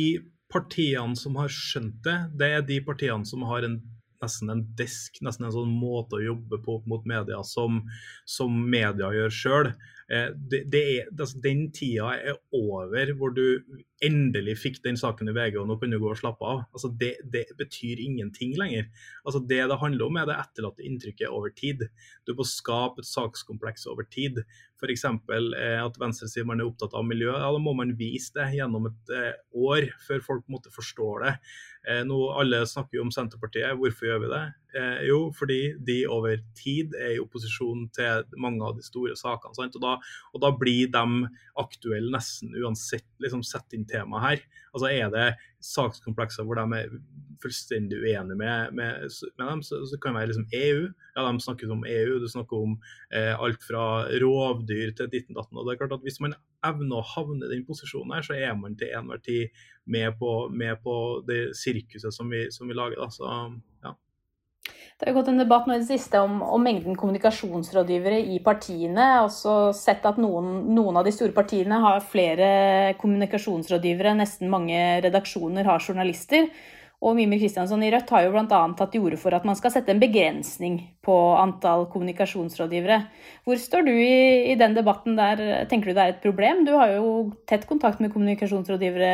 partiene 0.52 1.16
som 1.16 1.38
har 1.40 1.52
skjønt 1.54 2.02
det, 2.04 2.18
det 2.38 2.50
er 2.58 2.66
de 2.68 2.82
partiene 2.84 3.28
som 3.28 3.46
har 3.48 3.64
en 3.68 3.80
nesten 4.24 4.54
en 4.54 4.64
desk, 4.78 5.20
nesten 5.26 5.48
en 5.48 5.56
sånn 5.56 5.74
måte 5.74 6.20
å 6.20 6.24
jobbe 6.24 6.62
på 6.66 6.80
mot 6.90 7.06
media 7.10 7.42
som, 7.48 7.82
som 8.26 8.56
media 8.70 9.12
gjør 9.16 9.36
sjøl. 9.38 9.72
Eh, 10.12 10.30
det, 10.52 10.66
det 10.74 10.84
altså, 11.14 11.40
den 11.44 11.70
tida 11.72 12.12
er 12.20 12.40
over 12.52 13.14
hvor 13.16 13.32
du 13.36 13.46
endelig 14.04 14.58
fikk 14.60 14.80
den 14.84 14.98
saken 15.00 15.30
i 15.30 15.36
VG 15.36 15.60
og 15.62 15.70
nå 15.70 15.78
kan 15.80 15.94
du 15.94 16.00
gå 16.02 16.10
og 16.12 16.20
slappe 16.20 16.44
av. 16.48 16.64
Altså, 16.74 16.90
det, 17.00 17.14
det, 17.32 17.46
betyr 17.60 18.02
ingenting 18.02 18.58
lenger. 18.60 18.90
Altså, 19.24 19.40
det 19.48 19.62
det 19.72 19.80
handler 19.80 20.08
om, 20.08 20.20
er 20.20 20.28
det 20.28 20.40
etterlatte 20.42 20.86
inntrykket 20.88 21.32
over 21.32 21.54
tid. 21.56 21.86
Du 22.28 22.34
må 22.36 22.48
skape 22.48 23.04
et 23.04 23.10
sakskompleks 23.10 23.88
over 23.92 24.08
tid. 24.12 24.42
F.eks. 24.82 25.06
Eh, 25.06 25.78
at 25.80 26.00
venstresiden 26.02 26.58
er 26.58 26.68
opptatt 26.68 26.98
av 26.98 27.06
miljø. 27.08 27.32
Ja, 27.32 27.52
da 27.54 27.62
må 27.62 27.76
man 27.78 27.96
vise 28.00 28.34
det 28.36 28.50
gjennom 28.58 28.90
et 28.90 29.14
eh, 29.16 29.36
år 29.54 29.92
før 30.08 30.26
folk 30.26 30.48
måtte 30.52 30.74
forstå 30.74 31.12
det. 31.24 31.38
Eh, 31.88 32.04
nå, 32.08 32.20
alle 32.42 32.66
snakker 32.68 33.00
jo 33.00 33.08
om 33.08 33.14
Senterpartiet. 33.14 33.78
Hvorfor 33.80 34.10
gjør 34.10 34.26
vi 34.26 34.34
det? 34.34 34.44
Eh, 34.72 35.02
jo, 35.10 35.18
fordi 35.36 35.74
de 35.84 35.98
over 36.08 36.40
tid 36.56 36.94
er 36.96 37.18
i 37.18 37.20
opposisjon 37.20 37.90
til 37.96 38.24
mange 38.40 38.64
av 38.64 38.78
de 38.78 38.86
store 38.86 39.18
sakene. 39.20 39.68
Og 39.68 39.84
da, 39.84 39.98
og, 40.32 40.38
da, 40.44 40.52
blir 40.56 40.92
de 40.94 41.32
aktuelle 41.60 42.14
nesten 42.14 42.56
uansett 42.56 43.08
liksom, 43.24 43.44
sett 43.44 43.76
inn 43.76 43.88
tema 43.90 44.22
her. 44.24 44.44
Altså 44.72 44.88
Er 44.88 45.12
det 45.12 45.28
sakskomplekser 45.62 46.48
hvor 46.48 46.56
de 46.58 46.80
er 46.80 46.94
fullstendig 47.42 48.00
uenige 48.00 48.38
med, 48.38 48.72
med, 48.78 49.10
med 49.38 49.50
dem, 49.50 49.64
så, 49.66 49.82
så, 49.90 49.98
kan 50.00 50.14
det 50.14 50.22
være 50.22 50.30
liksom 50.32 50.48
EU. 50.56 50.86
Ja, 51.18 51.26
De 51.28 51.44
snakker 51.44 51.74
om 51.74 51.84
EU, 51.90 52.14
du 52.22 52.30
snakker 52.32 52.64
om 52.64 52.78
eh, 53.12 53.34
alt 53.36 53.66
fra 53.68 54.06
rovdyr 54.24 54.96
til 54.96 55.12
ditten 55.12 55.36
datten. 55.36 55.58
og 55.58 55.68
det 55.68 55.76
er 55.76 55.82
klart 55.84 55.98
at 55.98 56.06
Hvis 56.08 56.22
man 56.24 56.38
evner 56.64 57.02
å 57.02 57.10
havne 57.16 57.50
i 57.50 57.52
den 57.52 57.68
posisjonen, 57.68 58.16
her, 58.16 58.24
så 58.24 58.40
er 58.40 58.56
man 58.56 58.78
til 58.80 58.94
enhver 58.96 59.20
tid 59.26 59.52
med 59.84 60.16
på, 60.22 60.48
med 60.54 60.80
på 60.86 60.96
det 61.28 61.58
sirkuset 61.58 62.16
som 62.16 62.32
vi, 62.32 62.46
som 62.54 62.72
vi 62.72 62.78
lager. 62.78 63.02
da, 63.02 63.10
så. 63.12 63.36
Det 65.02 65.10
har 65.10 65.16
gått 65.16 65.32
en 65.32 65.42
debatt 65.42 65.66
nå 65.66 65.74
i 65.74 65.80
det 65.82 65.88
siste 65.90 66.20
om, 66.22 66.44
om, 66.46 66.62
mengden 66.62 66.94
kommunikasjonsrådgivere 66.94 68.20
i 68.36 68.36
partiene. 68.46 69.08
Også 69.26 69.72
sett 69.74 70.06
at 70.06 70.20
noen, 70.22 70.52
noen, 70.76 71.00
av 71.00 71.08
de 71.08 71.14
store 71.16 71.34
partiene 71.34 71.80
har 71.82 72.04
flere 72.06 72.50
kommunikasjonsrådgivere. 73.02 74.14
Nesten 74.20 74.52
mange 74.54 74.78
redaksjoner 75.02 75.66
har 75.66 75.82
journalister. 75.82 76.46
Og 77.02 77.18
Mimir 77.18 77.42
Kristiansson 77.42 77.82
i 77.82 77.90
Rødt 77.90 78.14
har 78.14 78.28
jo 78.28 78.36
bl.a. 78.36 78.62
tatt 78.78 78.94
til 78.94 79.08
orde 79.08 79.18
for 79.18 79.34
at 79.34 79.48
man 79.50 79.58
skal 79.58 79.74
sette 79.74 79.90
en 79.90 80.04
begrensning 80.04 80.78
på 81.06 81.16
antall 81.34 81.88
kommunikasjonsrådgivere. 81.90 83.00
Hvor 83.46 83.58
står 83.58 83.88
du 83.88 83.92
i, 83.94 84.52
i, 84.52 84.56
den 84.60 84.76
debatten 84.78 85.16
der? 85.18 85.42
Tenker 85.70 85.90
du 85.90 85.98
det 85.98 86.04
er 86.04 86.14
et 86.14 86.22
problem? 86.22 86.62
Du 86.68 86.76
har 86.78 86.94
jo 86.94 87.08
tett 87.50 87.66
kontakt 87.70 88.04
med 88.04 88.14
kommunikasjonsrådgivere. 88.14 89.10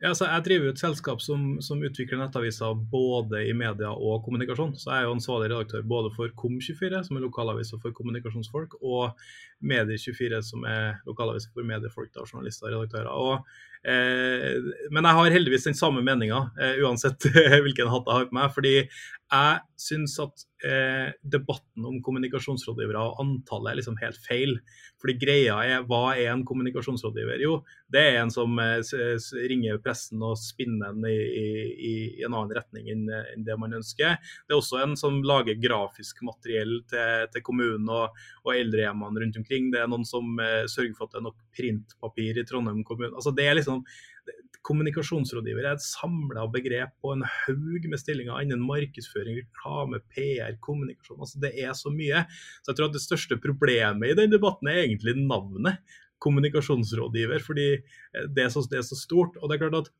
Ja, 0.00 0.12
altså 0.14 0.30
jeg 0.30 0.46
driver 0.46 0.72
et 0.72 0.80
selskap 0.80 1.20
som, 1.24 1.58
som, 1.60 1.84
utvikler 1.84 2.22
nettaviser 2.22 2.72
både 2.92 3.44
i 3.50 3.52
media 3.56 3.92
og 3.92 4.24
kommunikasjon. 4.24 4.74
Så 4.80 4.90
jeg 4.90 5.02
er 5.02 5.10
jo 5.10 5.14
ansvarlig 5.18 5.52
redaktør 5.52 5.84
både 5.84 6.14
for 6.16 6.32
KOM24, 6.40 7.04
som 7.04 7.20
er 7.20 7.26
lokalaviser 7.28 7.84
for 7.84 7.96
kommunikasjonsfolk, 7.96 8.80
og 8.80 9.12
Medie24, 9.64 10.40
som 10.44 10.64
er 10.68 10.98
lokalaviser 11.08 11.52
for 11.52 11.68
mediefolk, 11.68 12.12
da, 12.16 12.24
journalister 12.24 12.70
og 12.70 12.78
redaktører. 12.78 13.12
Og 13.12 13.44
Eh, 13.86 14.56
men 14.90 15.06
jeg 15.06 15.14
har 15.14 15.34
heldigvis 15.36 15.68
den 15.68 15.76
samme 15.78 16.02
meninga, 16.02 16.48
eh, 16.58 16.80
uansett 16.82 17.28
hvilken 17.64 17.90
hatt 17.92 18.08
jeg 18.08 18.18
har 18.18 18.30
på 18.30 18.38
meg. 18.38 18.50
fordi 18.54 18.74
jeg 19.26 19.62
syns 19.80 20.14
at 20.22 20.42
eh, 20.64 21.08
debatten 21.26 21.84
om 21.88 21.96
kommunikasjonsrådgivere 22.04 23.00
og 23.02 23.18
antallet 23.24 23.72
er 23.72 23.78
liksom 23.80 23.98
helt 23.98 24.20
feil. 24.22 24.54
Fordi 25.02 25.16
greia 25.20 25.56
er, 25.66 25.82
hva 25.88 26.14
er 26.14 26.30
en 26.30 26.44
kommunikasjonsrådgiver? 26.46 27.42
Jo, 27.42 27.58
det 27.92 28.04
er 28.06 28.20
en 28.20 28.32
som 28.32 28.54
eh, 28.62 28.78
ringer 29.50 29.82
pressen 29.82 30.22
og 30.22 30.38
spinner 30.40 30.94
den 30.94 31.10
i, 31.10 31.18
i, 31.18 31.92
i 32.20 32.24
en 32.24 32.36
annen 32.36 32.54
retning 32.56 32.88
enn, 32.94 33.04
enn, 33.34 33.44
det 33.46 33.58
man 33.60 33.76
ønsker. 33.80 34.16
Det 34.46 34.54
er 34.54 34.60
også 34.60 34.80
en 34.84 34.96
som 35.00 35.18
lager 35.26 35.58
grafisk 35.62 36.22
materiell 36.26 36.78
til, 36.90 37.30
til 37.34 37.46
kommunen 37.46 37.90
og, 37.90 38.16
og 38.46 38.54
eldrehjemmene 38.54 39.24
rundt 39.24 39.40
omkring. 39.42 39.72
Det 39.74 39.82
er 39.82 39.90
noen 39.90 40.06
som 40.08 40.38
eh, 40.38 40.64
sørger 40.70 40.94
for 40.94 41.08
at 41.08 41.16
det 41.16 41.22
er 41.22 41.28
nok 41.28 41.40
printpapir 41.56 42.38
i 42.38 42.46
Trondheim 42.46 42.84
kommune. 42.86 43.14
Altså, 43.16 43.34
det 43.34 43.50
er 43.50 43.58
liksom 43.58 43.82
Kommunikasjonsrådgiver 44.66 45.62
er 45.62 45.76
et 45.76 45.84
samla 45.84 46.46
begrep 46.50 46.96
på 47.02 47.12
en 47.14 47.22
haug 47.22 47.84
med 47.86 48.00
stillinger 48.00 48.42
innen 48.42 48.64
markedsføring, 48.66 49.38
reklame, 49.38 50.00
PR, 50.10 50.56
kommunikasjon. 50.64 51.20
Altså, 51.20 51.42
det 51.42 51.52
er 51.62 51.76
så 51.78 51.92
mye. 51.94 52.24
Så 52.62 52.72
jeg 52.72 52.80
tror 52.80 52.90
at 52.90 52.96
det 52.96 53.04
største 53.04 53.38
problemet 53.42 54.10
i 54.10 54.16
den 54.18 54.32
debatten 54.32 54.70
er 54.72 54.82
egentlig 54.82 55.14
navnet 55.20 55.78
kommunikasjonsrådgiver, 56.24 57.44
fordi 57.44 57.68
eh, 57.76 58.26
det 58.34 58.46
er 58.46 58.50
så, 58.50 58.64
det 58.70 58.80
er 58.80 58.88
så 58.88 58.98
stort. 58.98 59.38
Og 59.38 59.48
det 59.48 59.56
er 59.56 59.62
klart 59.64 59.80
at 59.84 59.94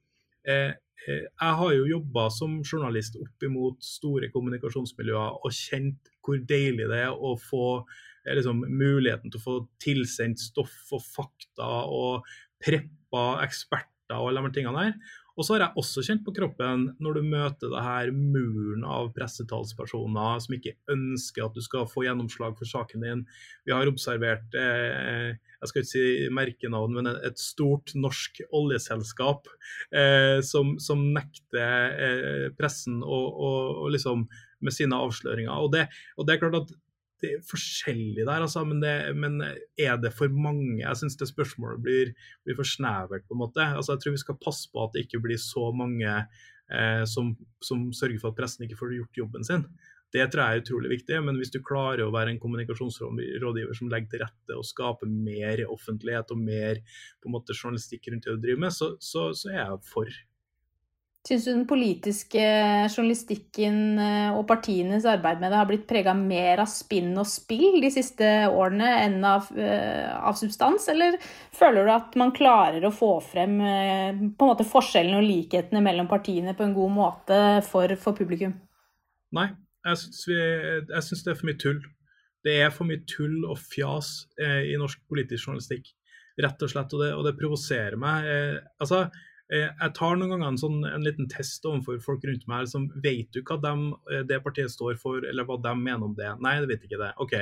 eh, 0.48 0.74
eh 1.06 1.24
jeg 1.26 1.56
har 1.60 1.72
jo 1.76 1.88
jobba 1.90 2.26
som 2.32 2.60
journalist 2.64 3.18
opp 3.20 3.44
imot 3.46 3.84
store 3.84 4.30
kommunikasjonsmiljøer 4.34 5.42
og 5.44 5.52
kjent 5.54 6.10
hvor 6.24 6.40
deilig 6.42 6.88
det 6.90 7.02
er 7.04 7.12
å 7.14 7.36
få 7.38 7.66
eh, 7.76 8.34
liksom, 8.34 8.64
muligheten 8.66 9.30
til 9.30 9.38
å 9.38 9.44
få 9.44 9.58
tilsendt 9.82 10.42
stoff 10.42 10.74
og 10.96 11.04
fakta 11.04 11.68
og 11.92 12.26
preppa 12.64 13.26
eksperter 13.44 13.95
og 14.14 14.30
alle 14.30 14.44
de 14.46 14.52
tingene 14.54 14.88
der. 14.88 15.14
Og 15.36 15.44
så 15.44 15.54
har 15.54 15.66
jeg 15.66 15.80
også 15.82 16.04
kjent 16.06 16.22
på 16.24 16.32
kroppen 16.36 16.86
når 17.02 17.18
du 17.18 17.26
møter 17.28 17.72
det 17.72 17.82
her 17.84 18.12
muren 18.14 18.86
av 18.88 19.10
pressetalspersoner 19.16 20.38
som 20.40 20.54
ikke 20.56 20.78
ønsker 20.94 21.44
at 21.44 21.56
du 21.56 21.60
skal 21.64 21.84
få 21.90 22.06
gjennomslag 22.06 22.56
for 22.56 22.68
saken 22.68 23.04
din. 23.04 23.26
Vi 23.68 23.74
har 23.76 23.90
observert 23.90 24.56
eh, 24.56 25.36
jeg 25.56 25.70
skal 25.70 25.82
ikke 25.82 25.90
si 25.90 26.32
merkenavn, 26.36 26.96
men 26.96 27.10
et 27.10 27.40
stort 27.40 27.92
norsk 27.96 28.42
oljeselskap 28.54 29.48
eh, 29.92 30.40
som, 30.44 30.74
som, 30.82 31.04
nekter 31.16 32.00
eh, 32.06 32.48
pressen 32.56 33.00
å, 33.04 33.20
å, 33.20 33.52
å 33.84 33.92
liksom, 33.92 34.26
med 34.64 34.76
sine 34.76 34.98
avsløringer. 35.00 35.52
Og 35.64 35.72
det, 35.74 35.86
og 36.16 36.28
det 36.28 36.36
er 36.36 36.42
klart 36.44 36.60
at 36.62 36.74
forskjellig 37.48 38.24
der, 38.24 38.42
altså, 38.44 38.64
men, 38.68 38.80
det, 38.82 38.92
men, 39.18 39.40
er 39.78 39.96
det 40.02 40.12
for 40.16 40.32
mange? 40.32 40.80
Jeg 40.82 41.00
syns 41.00 41.18
det 41.20 41.30
spørsmålet 41.30 41.82
blir, 41.84 42.12
blir, 42.46 42.58
for 42.58 42.68
snevert, 42.68 43.26
på 43.26 43.36
en 43.36 43.42
måte. 43.44 43.64
Altså, 43.64 43.94
jeg 43.94 44.04
tror 44.04 44.16
vi 44.16 44.22
skal 44.24 44.40
passe 44.42 44.70
på 44.72 44.84
at 44.84 44.94
det 44.94 45.06
ikke 45.06 45.22
blir 45.26 45.40
så 45.40 45.70
mange 45.76 46.12
eh, 46.12 47.02
som, 47.08 47.34
som, 47.64 47.88
sørger 47.96 48.22
for 48.22 48.32
at 48.32 48.40
pressen 48.40 48.66
ikke 48.66 48.78
får 48.80 48.96
gjort 49.00 49.22
jobben 49.24 49.46
sin. 49.46 49.66
Det 50.14 50.22
tror 50.30 50.42
jeg 50.42 50.56
er 50.56 50.62
utrolig 50.62 50.92
viktig, 50.94 51.18
men 51.26 51.36
hvis 51.40 51.50
du 51.52 51.58
klarer 51.66 52.04
å 52.06 52.12
være 52.14 52.32
en 52.32 52.40
kommunikasjonsrådgiver 52.40 53.74
som 53.76 53.90
legger 53.90 54.12
til 54.12 54.22
rette 54.22 54.56
og 54.56 54.64
skaper 54.64 55.10
mer 55.10 55.64
offentlighet 55.66 56.30
og 56.32 56.40
mer 56.40 56.80
på 57.20 57.28
en 57.28 57.34
måte 57.34 57.56
journalistikk 57.56 58.08
rundt 58.12 58.28
det 58.28 58.36
du 58.38 58.44
driver 58.44 58.62
med, 58.68 58.76
så, 58.76 58.92
så, 59.02 59.28
så 59.36 59.50
er 59.52 59.60
jeg 59.64 59.84
for. 59.90 60.16
Syns 61.26 61.42
du 61.42 61.50
den 61.50 61.64
politiske 61.66 62.42
journalistikken 62.86 63.98
eh, 63.98 64.28
og 64.36 64.44
partienes 64.46 65.08
arbeid 65.10 65.40
med 65.42 65.50
det 65.50 65.58
har 65.58 65.66
blitt 65.66 65.88
prega 65.88 66.12
mer 66.14 66.62
av 66.62 66.68
spinn 66.70 67.16
og 67.18 67.26
spill 67.26 67.80
de 67.82 67.90
siste 67.90 68.28
årene 68.46 68.92
enn 69.00 69.26
av, 69.26 69.48
eh, 69.58 70.06
av, 70.14 70.38
substans, 70.38 70.86
eller 70.92 71.18
føler 71.56 71.88
du 71.88 71.92
at 71.96 72.14
man 72.20 72.30
klarer 72.36 72.86
å 72.86 72.94
få 72.94 73.16
frem 73.26 73.58
eh, 73.58 74.22
på 74.38 74.46
en 74.46 74.52
måte 74.52 74.68
forskjellene 74.70 75.18
og 75.18 75.26
likhetene 75.26 75.82
mellom 75.82 76.06
partiene 76.10 76.54
på 76.54 76.68
en 76.68 76.78
god 76.78 76.94
måte 76.94 77.42
for, 77.66 77.98
for 77.98 78.14
publikum? 78.14 78.54
Nei, 79.34 79.50
jeg 79.88 80.04
syns 80.06 81.26
det 81.26 81.34
er 81.34 81.40
for 81.40 81.50
mye 81.50 81.62
tull. 81.66 81.82
Det 82.46 82.60
er 82.62 82.70
for 82.70 82.86
mye 82.86 83.02
tull 83.10 83.40
og 83.48 83.58
fjas 83.58 84.28
eh, 84.38 84.68
i 84.70 84.78
norsk 84.78 85.02
politisk 85.10 85.48
journalistikk, 85.48 85.90
rett 86.38 86.62
og 86.62 86.70
slett. 86.70 86.94
Og 86.94 87.02
det, 87.02 87.14
og 87.18 87.26
det 87.26 87.38
provoserer 87.40 87.98
meg. 87.98 88.30
Eh, 88.30 88.60
altså, 88.78 89.08
Eh, 89.08 89.35
jeg 89.50 89.94
tar 89.94 90.16
noen 90.18 90.32
ganger 90.34 90.48
en, 90.48 90.58
sånn, 90.58 90.78
en 90.88 91.04
liten 91.06 91.28
test 91.30 91.66
overfor 91.68 92.00
folk 92.02 92.24
rundt 92.26 92.46
meg. 92.50 92.66
Liksom, 92.66 92.88
vet 93.04 93.30
du 93.34 93.42
hva 93.46 93.58
de, 93.62 93.74
eh, 94.12 94.24
det 94.26 94.42
partiet 94.44 94.72
står 94.72 94.98
for, 94.98 95.22
eller 95.22 95.46
hva 95.46 95.58
de 95.62 95.74
mener 95.78 96.08
om 96.08 96.16
det? 96.18 96.32
Nei, 96.42 96.58
det 96.62 96.70
vet 96.72 96.86
ikke 96.88 97.02
det. 97.02 97.12
OK. 97.22 97.36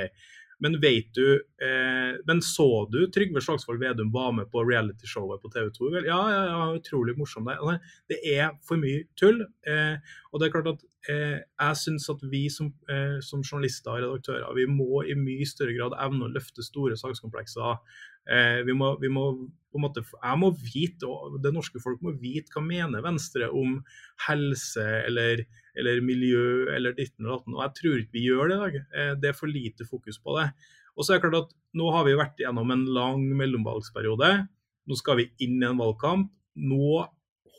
Men 0.63 0.77
vet 0.79 1.09
du 1.13 1.33
eh, 1.61 2.15
Men 2.27 2.41
så 2.41 2.87
du 2.91 3.01
Trygve 3.11 3.41
Slagsvold 3.43 3.81
Vedum 3.81 4.11
var 4.13 4.31
med 4.31 4.47
på 4.51 4.63
realityshowet 4.63 5.41
på 5.43 5.51
TV 5.51 5.69
2? 5.75 5.89
Ja, 6.07 6.19
ja, 6.31 6.41
ja, 6.47 6.61
utrolig 6.77 7.17
morsom 7.19 7.49
det. 7.49 7.79
Det 8.07 8.21
er 8.37 8.53
for 8.67 8.79
mye 8.79 9.03
tull. 9.19 9.41
Eh, 9.67 9.97
og 10.31 10.39
det 10.39 10.47
er 10.47 10.55
klart 10.55 10.71
at 10.71 10.87
eh, 11.11 11.37
jeg 11.43 11.81
syns 11.81 12.07
at 12.13 12.23
vi 12.31 12.45
som, 12.53 12.71
eh, 12.87 13.19
som, 13.19 13.43
journalister 13.43 13.97
og 13.97 14.03
redaktører 14.05 14.55
vi 14.55 14.67
må 14.71 15.03
i 15.03 15.17
mye 15.19 15.47
større 15.49 15.75
grad 15.75 15.97
evne 16.07 16.29
å 16.29 16.35
løfte 16.37 16.63
store 16.63 16.95
sakskomplekser 16.99 17.75
Eh, 17.75 18.14
vi 18.25 18.73
må, 18.73 18.87
vi 18.97 19.09
må, 19.13 19.25
på 19.75 19.77
en 19.77 19.83
måte, 19.83 20.01
jeg 20.07 20.39
må 20.39 20.49
vite, 20.55 21.07
og 21.09 21.35
det 21.43 21.51
norske 21.51 21.81
folk 21.83 21.99
må 22.05 22.13
vite 22.15 22.53
hva 22.55 22.63
mener 22.63 23.03
Venstre 23.03 23.49
om 23.51 23.81
helse 24.25 24.85
eller, 25.03 25.43
eller 25.75 25.99
miljø 26.05 26.71
eller 26.71 26.95
ditten 26.95 27.27
og 27.27 27.33
datten. 27.33 27.57
Og 27.57 27.63
jeg 27.65 27.75
tror 27.81 27.97
ikke 27.99 28.15
vi 28.15 28.23
gjør 28.29 28.47
det 28.47 28.55
i 28.55 28.61
dag. 28.61 28.77
Eh, 28.79 29.11
det 29.19 29.29
er 29.29 29.37
for 29.37 29.51
lite 29.51 29.87
fokus 29.89 30.21
på 30.23 30.37
det. 30.39 30.47
Og 30.95 31.03
så 31.03 31.13
er 31.13 31.19
det 31.19 31.25
klart 31.27 31.41
at 31.43 31.53
Nå 31.75 31.89
har 31.91 32.05
vi 32.07 32.15
vært 32.15 32.39
gjennom 32.39 32.69
en 32.71 32.85
lang 32.95 33.25
mellomvalgsperiode. 33.35 34.29
Nå 34.87 34.95
skal 34.95 35.19
vi 35.19 35.25
inn 35.43 35.57
i 35.59 35.67
en 35.67 35.81
valgkamp. 35.81 36.29
Nå 36.55 37.01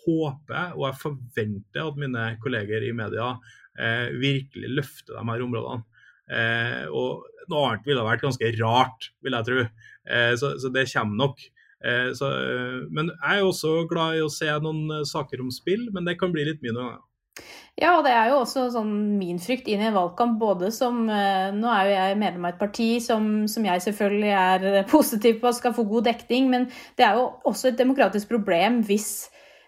håper 0.06 0.54
jeg 0.56 0.76
og 0.78 0.84
jeg 0.86 1.00
forventer 1.02 1.82
at 1.82 1.98
mine 2.00 2.22
kolleger 2.40 2.86
i 2.86 2.94
media 2.96 3.34
eh, 3.76 4.08
virkelig 4.16 4.70
løfter 4.78 5.18
de 5.18 5.26
her 5.28 5.44
områdene. 5.44 5.84
Eh, 6.32 6.86
og 6.88 7.28
noe 7.52 7.70
annet 7.70 7.88
ville 7.88 8.06
vært 8.06 8.24
ganske 8.24 8.52
rart, 8.60 9.10
vil 9.24 9.36
jeg 9.36 9.48
tro. 9.48 9.66
Eh, 10.06 10.32
så, 10.40 10.54
så, 10.60 10.70
det 10.74 10.86
kommer 10.92 11.26
nok. 11.26 11.42
Eh, 11.84 12.12
så, 12.16 12.30
eh, 12.30 12.78
men 12.90 13.10
jeg 13.12 13.42
er 13.42 13.44
også 13.46 13.82
glad 13.90 14.18
i 14.18 14.24
å 14.24 14.32
se 14.32 14.48
noen 14.62 15.04
saker 15.08 15.44
om 15.44 15.52
spill, 15.54 15.88
men 15.94 16.08
det 16.08 16.18
kan 16.20 16.34
bli 16.34 16.46
litt 16.48 16.64
mye 16.64 16.74
noen 16.74 16.90
ganger. 16.92 17.04
Ja, 17.76 17.90
og 17.98 18.06
det 18.06 18.14
er 18.16 18.30
jo 18.30 18.38
også 18.40 18.62
sånn 18.72 18.92
min 19.18 19.36
frykt 19.42 19.66
inn 19.68 19.82
i 19.82 19.88
en 19.90 19.96
valgkamp, 19.98 20.38
både 20.40 20.70
som 20.72 21.02
Nå 21.04 21.68
er 21.68 21.82
jo 21.84 21.90
jeg 21.92 22.14
medlem 22.22 22.46
av 22.48 22.54
et 22.54 22.62
parti 22.62 22.86
som, 23.04 23.26
som, 23.52 23.66
jeg 23.68 23.82
selvfølgelig 23.84 24.30
er 24.32 24.78
positiv 24.88 25.42
på 25.42 25.52
skal 25.52 25.74
få 25.76 25.84
god 25.90 26.08
dekning, 26.08 26.48
men 26.48 26.64
det 26.96 27.04
er 27.04 27.20
jo 27.20 27.26
også 27.44 27.68
et 27.68 27.82
demokratisk 27.82 28.32
problem 28.32 28.80
hvis 28.88 29.26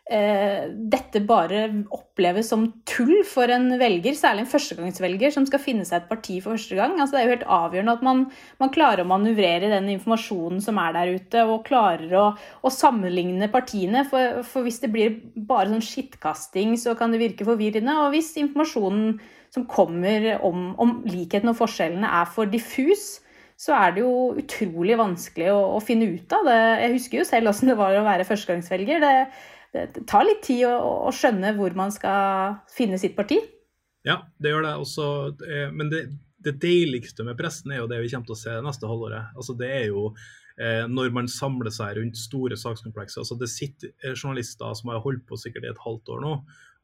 dette 0.08 1.20
bare 1.28 1.66
oppleves 1.92 2.48
som 2.48 2.62
tull 2.88 3.18
for 3.28 3.50
en 3.52 3.74
velger, 3.76 4.14
særlig 4.16 4.46
en 4.46 4.48
førstegangsvelger 4.48 5.34
som 5.34 5.44
skal 5.44 5.60
finne 5.60 5.84
seg 5.84 6.00
et 6.00 6.08
parti 6.08 6.38
for 6.40 6.56
første 6.56 6.78
gang. 6.78 6.94
Altså, 6.96 7.14
det 7.14 7.20
er 7.20 7.26
jo 7.26 7.34
helt 7.34 7.50
avgjørende 7.58 7.96
at 7.98 8.06
man, 8.06 8.22
man, 8.62 8.72
klarer 8.72 9.04
å 9.04 9.10
manøvrere 9.10 9.68
den 9.74 9.90
informasjonen 9.92 10.62
som 10.64 10.80
er 10.80 10.96
der 10.96 11.12
ute, 11.18 11.44
og 11.44 11.66
klarer 11.68 12.14
å, 12.16 12.24
å 12.38 12.72
sammenligne 12.72 13.50
partiene. 13.52 14.06
For, 14.08 14.40
for, 14.48 14.64
hvis 14.64 14.80
det 14.80 14.92
blir 14.94 15.18
bare 15.36 15.68
sånn 15.74 15.84
skittkasting, 15.84 16.72
så 16.80 16.96
kan 16.96 17.12
det 17.12 17.20
virke 17.20 17.48
forvirrende. 17.48 18.00
Og 18.06 18.16
hvis 18.16 18.32
informasjonen 18.40 19.18
som 19.52 19.68
kommer 19.68 20.30
om, 20.44 20.70
om 20.80 20.98
likheten 21.08 21.52
og 21.52 21.60
forskjellene 21.60 22.08
er 22.22 22.32
for 22.32 22.48
diffus, 22.48 23.18
så 23.58 23.74
er 23.74 23.92
det 23.92 24.04
jo 24.04 24.32
utrolig 24.38 24.96
vanskelig 24.96 25.50
å, 25.50 25.60
å 25.76 25.78
finne 25.82 26.08
ut 26.14 26.32
av 26.32 26.46
det. 26.46 26.58
Jeg 26.84 26.96
husker 26.96 27.20
jo 27.20 27.28
selv 27.28 27.50
åssen 27.50 27.72
det 27.72 27.78
var 27.78 27.96
å 27.98 28.04
være 28.06 28.26
førstegangsvelger. 28.28 29.02
Det, 29.02 29.14
det 29.75 30.06
tar 30.08 30.25
litt 30.25 30.42
tid 30.46 30.64
å, 30.68 30.75
å, 31.08 31.12
skjønne 31.14 31.52
hvor 31.58 31.75
man 31.76 31.92
skal 31.94 32.58
finne 32.72 32.98
sitt 33.00 33.16
parti. 33.18 33.40
Ja, 34.06 34.22
det 34.40 34.54
gjør 34.54 34.64
det 34.64 34.75
også. 34.80 35.06
Eh, 35.44 35.68
men 35.75 35.92
det, 35.92 36.06
det 36.44 36.56
deiligste 36.62 37.26
med 37.26 37.38
pressen 37.38 37.75
er 37.75 37.82
jo 37.82 37.90
det 37.90 38.00
vi 38.02 38.10
kommer 38.12 38.30
til 38.30 38.37
å 38.37 38.42
se 38.42 38.54
neste 38.64 38.88
halvåret. 38.88 39.34
Altså, 39.37 39.56
det 39.58 39.68
er 39.75 39.87
jo 39.90 40.06
eh, 40.56 40.87
når 40.88 41.12
man 41.16 41.28
samler 41.30 41.75
seg 41.75 41.98
rundt 41.98 42.20
store 42.20 42.56
sakskomplekser. 42.58 43.25
Altså, 43.25 43.37
det 43.40 43.50
sitter 43.52 43.92
eh, 44.00 44.14
journalister 44.14 44.72
som 44.78 44.94
har 44.94 45.04
holdt 45.04 45.26
på 45.28 45.40
sikkert 45.40 45.68
i 45.68 45.72
et 45.72 45.84
halvt 45.84 46.14
år 46.16 46.25
nå 46.25 46.34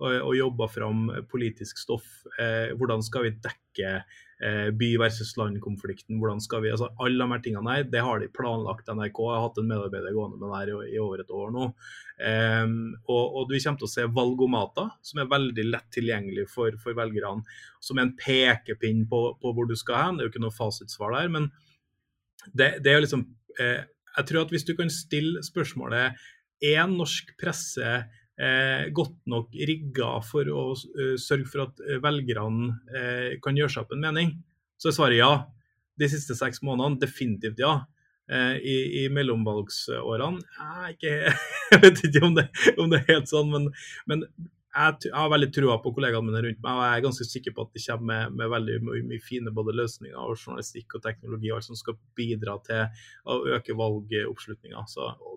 og, 0.02 0.10
og 0.10 0.34
jobba 0.36 0.68
fram 0.72 1.08
politisk 1.30 1.78
stoff. 1.82 2.06
Eh, 2.38 2.74
hvordan 2.78 3.04
skal 3.04 3.28
vi 3.28 3.36
dekke 3.44 3.98
Eh, 4.42 4.70
by 4.70 4.96
versus 4.98 5.36
land-konflikten. 5.36 6.18
hvordan 6.18 6.40
skal 6.40 6.62
vi, 6.62 6.70
altså 6.70 6.88
Alle 6.98 7.24
de 7.24 7.30
her 7.30 7.42
tingene 7.42 7.70
her, 7.70 7.84
det 7.84 8.00
har 8.02 8.18
de 8.18 8.28
planlagt. 8.28 8.88
NRK 8.88 9.18
Jeg 9.18 9.34
har 9.34 9.44
hatt 9.46 9.58
en 9.58 9.68
medarbeider 9.68 10.12
gående 10.12 10.38
med 10.38 10.50
det 10.50 10.58
her 10.58 10.72
i, 10.72 10.94
i 10.94 10.98
over 10.98 11.20
et 11.20 11.30
år 11.30 11.52
nå. 11.54 11.68
Um, 12.18 12.74
og, 13.08 13.24
og, 13.36 13.48
du 13.48 13.54
kommer 13.54 13.78
til 13.78 13.86
å 13.88 13.92
se 13.94 14.06
valgomater, 14.18 14.90
som 15.02 15.20
er 15.22 15.30
veldig 15.30 15.64
lett 15.70 15.88
tilgjengelig 15.94 16.48
for, 16.50 16.74
for 16.82 16.98
velgerne. 16.98 17.46
Som 17.80 17.98
er 17.98 18.08
en 18.08 18.16
pekepinn 18.18 19.06
på, 19.08 19.22
på, 19.40 19.54
hvor 19.54 19.70
du 19.70 19.76
skal 19.78 20.02
hen. 20.02 20.18
Det 20.18 20.24
er 20.24 20.28
jo 20.28 20.34
ikke 20.34 20.44
noe 20.44 20.58
fasitsvar 20.58 21.14
der. 21.14 21.30
Men 21.30 21.48
det, 22.52 22.82
det 22.84 22.92
er 22.92 23.00
liksom 23.00 23.24
eh, 23.60 23.86
Jeg 24.18 24.28
tror 24.28 24.44
at 24.44 24.52
hvis 24.52 24.66
du 24.66 24.74
kan 24.76 24.90
stille 24.90 25.40
spørsmålet 25.46 26.18
er 26.64 26.84
norsk 26.90 27.32
presse 27.40 27.86
eh, 27.86 28.20
godt 28.90 29.16
nok 29.30 29.52
rigga 29.54 30.08
for 30.26 30.48
å 30.50 30.62
uh, 30.74 31.14
sørge 31.20 31.46
for 31.46 31.68
at 31.68 31.82
eh, 31.86 32.00
velgerne 32.02 32.72
eh, 32.90 33.28
kan 33.42 33.54
gjøre 33.54 33.70
seg 33.70 33.84
opp 33.84 33.94
en 33.94 34.02
mening? 34.02 34.32
Så 34.80 34.90
er 34.90 34.96
svaret 34.96 35.20
ja. 35.20 35.32
De 35.94 36.08
siste 36.10 36.34
seks 36.34 36.62
månedene 36.66 36.98
definitivt 36.98 37.62
ja. 37.62 37.76
Eh, 38.24 38.56
i, 38.58 38.76
I 39.02 39.08
mellomvalgsårene 39.12 40.40
jeg, 40.96 41.26
jeg 41.70 41.80
vet 41.82 41.98
ikke 42.08 42.22
om 42.24 42.38
det, 42.38 42.46
om 42.80 42.88
det, 42.88 43.02
er 43.02 43.18
helt 43.18 43.28
sånn, 43.28 43.50
men, 43.52 43.66
men 44.08 44.22
jeg, 44.74 45.12
har 45.14 45.32
veldig 45.32 45.50
trua 45.54 45.78
på 45.82 45.92
kollegaene 45.96 46.26
mine 46.28 46.42
rundt 46.44 46.60
meg, 46.64 46.76
og 46.76 46.84
jeg 46.84 46.98
er 46.98 47.06
ganske 47.06 47.26
sikker 47.28 47.54
på 47.54 47.66
at 47.66 47.72
de 47.76 47.82
kommer 47.84 48.10
med, 48.10 48.36
med 48.40 48.52
veldig 48.54 48.78
mye, 48.88 49.20
fine 49.22 49.54
både 49.54 49.76
løsninger 49.78 50.18
og 50.18 50.34
journalistikk 50.34 50.98
og 50.98 51.04
teknologi 51.06 51.52
og 51.52 51.60
alt 51.60 51.68
som 51.68 51.78
skal 51.78 51.98
bidra 52.18 52.58
til 52.66 52.84
å 53.30 53.40
øke 53.56 53.76
valgoppslutninga. 53.78 54.86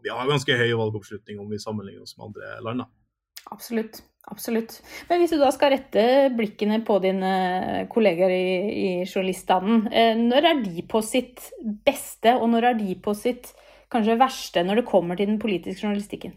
Vi 0.03 0.13
har 0.13 0.31
ganske 0.31 0.61
høy 0.61 0.71
valgoppslutning 0.73 1.41
om 1.43 1.51
vi 1.53 1.61
sammenligner 1.61 2.07
oss 2.07 2.17
med 2.17 2.31
andre 2.31 2.53
land. 2.65 2.87
Absolutt. 3.53 4.01
Absolutt. 4.27 4.81
Men 5.07 5.21
hvis 5.21 5.31
du 5.31 5.37
da 5.39 5.53
skal 5.55 5.71
rette 5.71 6.01
blikkene 6.35 6.81
på 6.83 6.97
dine 6.99 7.29
kolleger 7.91 8.33
i, 8.33 8.47
i 8.67 8.89
journaliststanden, 9.05 9.85
eh, 9.87 10.19
når 10.19 10.49
er 10.49 10.59
de 10.65 10.83
på 10.89 10.99
sitt 11.05 11.45
beste, 11.87 12.33
og 12.35 12.49
når 12.51 12.73
er 12.73 12.81
de 12.81 12.97
på 12.99 13.15
sitt 13.15 13.53
kanskje 13.93 14.17
verste 14.19 14.65
når 14.67 14.81
det 14.81 14.89
kommer 14.89 15.15
til 15.15 15.31
den 15.31 15.39
politiske 15.39 15.85
journalistikken? 15.85 16.35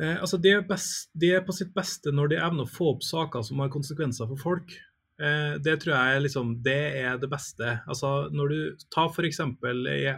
Eh, 0.00 0.16
altså 0.18 0.40
de, 0.42 0.56
er 0.56 0.66
best, 0.66 1.10
de, 1.14 1.34
er 1.36 1.44
på 1.46 1.54
sitt 1.54 1.70
beste 1.74 2.12
når 2.14 2.32
de 2.32 2.42
evner 2.42 2.66
å 2.66 2.74
få 2.74 2.94
opp 2.96 3.06
saker 3.06 3.46
som 3.46 3.62
har 3.62 3.72
konsekvenser 3.74 4.28
for 4.30 4.40
folk. 4.40 4.74
Eh, 5.22 5.54
det 5.62 5.76
tror 5.82 5.94
jeg 5.94 6.22
liksom, 6.24 6.56
det 6.66 6.80
er 6.98 7.18
det 7.22 7.30
beste. 7.30 7.76
Altså, 7.86 8.28
når 8.34 8.50
du 8.50 8.84
tar 8.90 9.12
f.eks. 9.12 9.40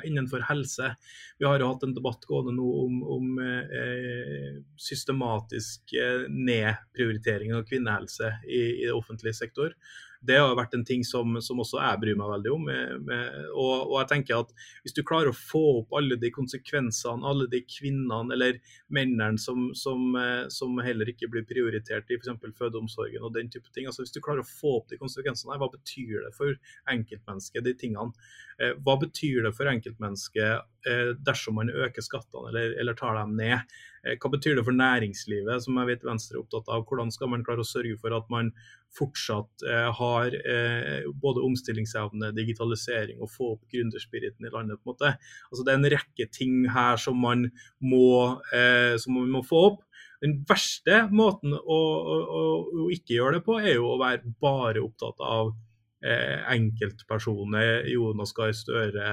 innenfor 0.08 0.46
helse. 0.48 0.94
Vi 1.36 1.44
har 1.44 1.60
jo 1.60 1.68
hatt 1.68 1.84
en 1.84 1.96
debatt 1.96 2.24
gående 2.28 2.56
nå 2.56 2.70
om, 2.86 3.02
om 3.18 3.42
eh, 3.44 4.56
systematisk 4.80 5.92
eh, 5.92 6.24
nedprioritering 6.32 7.52
av 7.56 7.66
kvinnehelse 7.68 8.32
i, 8.48 8.62
i 8.86 8.90
offentlig 8.94 9.36
sektor 9.36 9.76
det 10.24 10.38
har 10.40 10.54
vært 10.58 10.74
en 10.76 10.84
ting 10.86 11.04
som, 11.04 11.36
som 11.44 11.60
også 11.62 11.80
jeg 11.80 12.00
bryr 12.02 12.18
meg 12.18 12.30
veldig 12.32 12.52
om. 12.54 12.66
Med, 12.66 13.04
med, 13.06 13.38
og, 13.52 13.74
og, 13.86 13.96
jeg 14.00 14.10
tenker 14.12 14.40
at 14.40 14.52
Hvis 14.84 14.96
du 14.96 15.02
klarer 15.06 15.30
å 15.30 15.36
få 15.36 15.62
opp 15.82 15.96
alle 15.98 16.18
de 16.20 16.30
konsekvensene, 16.34 17.26
alle 17.26 17.48
de 17.52 17.62
kvinnene 17.66 18.34
eller 18.34 18.60
mennene 18.92 19.40
som, 19.40 19.70
som, 19.78 20.08
eh, 20.20 20.46
som 20.52 20.78
heller 20.84 21.10
ikke 21.12 21.30
blir 21.32 21.46
prioritert 21.48 22.10
i 22.10 22.18
f.eks. 22.18 22.32
fødeomsorgen 22.58 23.26
og 23.26 23.34
den 23.36 23.50
type 23.52 23.70
ting. 23.74 23.88
altså 23.90 24.04
Hvis 24.04 24.14
du 24.14 24.22
klarer 24.24 24.44
å 24.44 24.48
få 24.48 24.78
opp 24.80 24.90
de 24.92 25.00
konsekvensene, 25.00 25.58
hva 25.60 25.70
betyr 25.72 26.26
det 26.26 26.32
for 26.36 26.56
enkeltmennesket, 26.92 27.64
de 27.66 27.74
tingene? 27.78 28.14
Eh, 28.62 28.76
hva 28.84 28.96
betyr 29.00 29.44
det 29.46 29.52
for 29.56 29.68
enkeltmennesket 29.70 30.88
eh, 30.88 31.12
dersom 31.26 31.58
man 31.60 31.72
øker 31.72 32.04
skattene 32.04 32.52
eller, 32.52 32.76
eller 32.80 32.96
tar 32.98 33.18
dem 33.18 33.36
ned? 33.38 33.76
Hva 34.20 34.30
betyr 34.30 34.58
det 34.58 34.64
for 34.66 34.76
næringslivet, 34.76 35.64
som 35.64 35.78
jeg 35.80 35.90
vet 35.90 36.04
Venstre 36.06 36.36
er 36.36 36.42
opptatt 36.44 36.68
av? 36.72 36.84
Hvordan 36.86 37.10
skal 37.14 37.30
man 37.32 37.44
klare 37.46 37.64
å 37.64 37.68
sørge 37.68 37.96
for 38.00 38.14
at 38.16 38.28
man 38.32 38.52
fortsatt 38.96 39.64
eh, 39.66 39.88
har 39.98 40.36
eh, 40.36 41.08
både 41.22 41.42
omstillingsevne, 41.46 42.30
digitalisering 42.36 43.20
og 43.20 43.32
få 43.32 43.50
opp 43.56 43.66
gründerspiriten 43.72 44.46
i 44.46 44.52
landet. 44.52 44.78
på 44.80 44.90
en 44.90 44.94
måte. 44.94 45.12
Altså 45.50 45.64
Det 45.64 45.74
er 45.74 45.80
en 45.80 45.90
rekke 45.96 46.28
ting 46.32 46.62
her 46.72 47.00
som 47.02 47.18
man 47.20 47.48
må, 47.82 48.38
eh, 48.54 48.94
som 49.02 49.18
man 49.18 49.32
må 49.34 49.42
få 49.46 49.64
opp. 49.72 49.82
Den 50.24 50.38
verste 50.48 51.02
måten 51.12 51.52
å, 51.52 51.60
å, 51.60 52.16
å, 52.24 52.88
ikke 52.94 53.18
gjøre 53.18 53.38
det 53.38 53.46
på, 53.46 53.58
er 53.60 53.76
jo 53.76 53.90
å 53.92 54.00
være 54.00 54.32
bare 54.40 54.80
opptatt 54.84 55.20
av 55.20 55.52
eh, 56.00 56.40
enkeltpersoner. 56.54 57.84
Jonas 57.92 58.32
Gahr 58.36 58.54
Støre, 58.56 59.10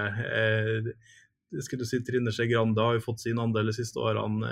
eh, 1.53 1.77
du 1.79 1.86
si, 1.88 2.00
Trine 2.05 2.33
Skei 2.33 2.50
Grande 2.51 2.81
har 2.83 2.98
jo 2.98 3.03
fått 3.05 3.24
sin 3.25 3.39
andel 3.41 3.69
de 3.72 3.75
siste 3.77 4.01
årene, 4.01 4.50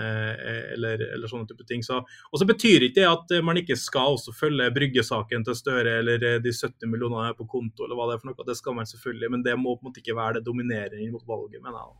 eller, 0.75 1.05
eller, 1.15 1.27
sånne 1.31 1.49
type 1.49 1.65
ting. 1.69 1.83
Så, 1.85 2.01
og 2.01 2.39
så 2.39 2.47
betyr 2.49 2.87
ikke 2.87 3.01
det 3.01 3.09
at 3.09 3.33
man 3.45 3.59
ikke 3.61 3.77
skal 3.79 4.17
også 4.17 4.35
følge 4.35 4.69
bryggesaken 4.75 5.47
til 5.47 5.57
Støre 5.57 5.97
eller 6.01 6.21
de 6.43 6.53
70 6.53 6.87
millionene 6.91 7.33
på 7.37 7.47
konto, 7.49 7.85
eller 7.85 7.97
hva 7.97 8.09
det 8.09 8.17
er 8.17 8.23
for 8.23 8.31
noe. 8.31 8.47
Det 8.47 8.59
skal 8.59 8.77
man 8.77 8.89
selvfølgelig, 8.89 9.33
men 9.33 9.43
det 9.45 9.57
må 9.59 9.75
på 9.75 9.85
en 9.85 9.91
måte 9.91 10.03
ikke 10.03 10.17
være 10.17 10.39
det 10.39 10.47
dominerende 10.47 11.11
mot 11.11 11.27
valget, 11.27 11.61
mener 11.63 11.83
jeg. 11.83 11.99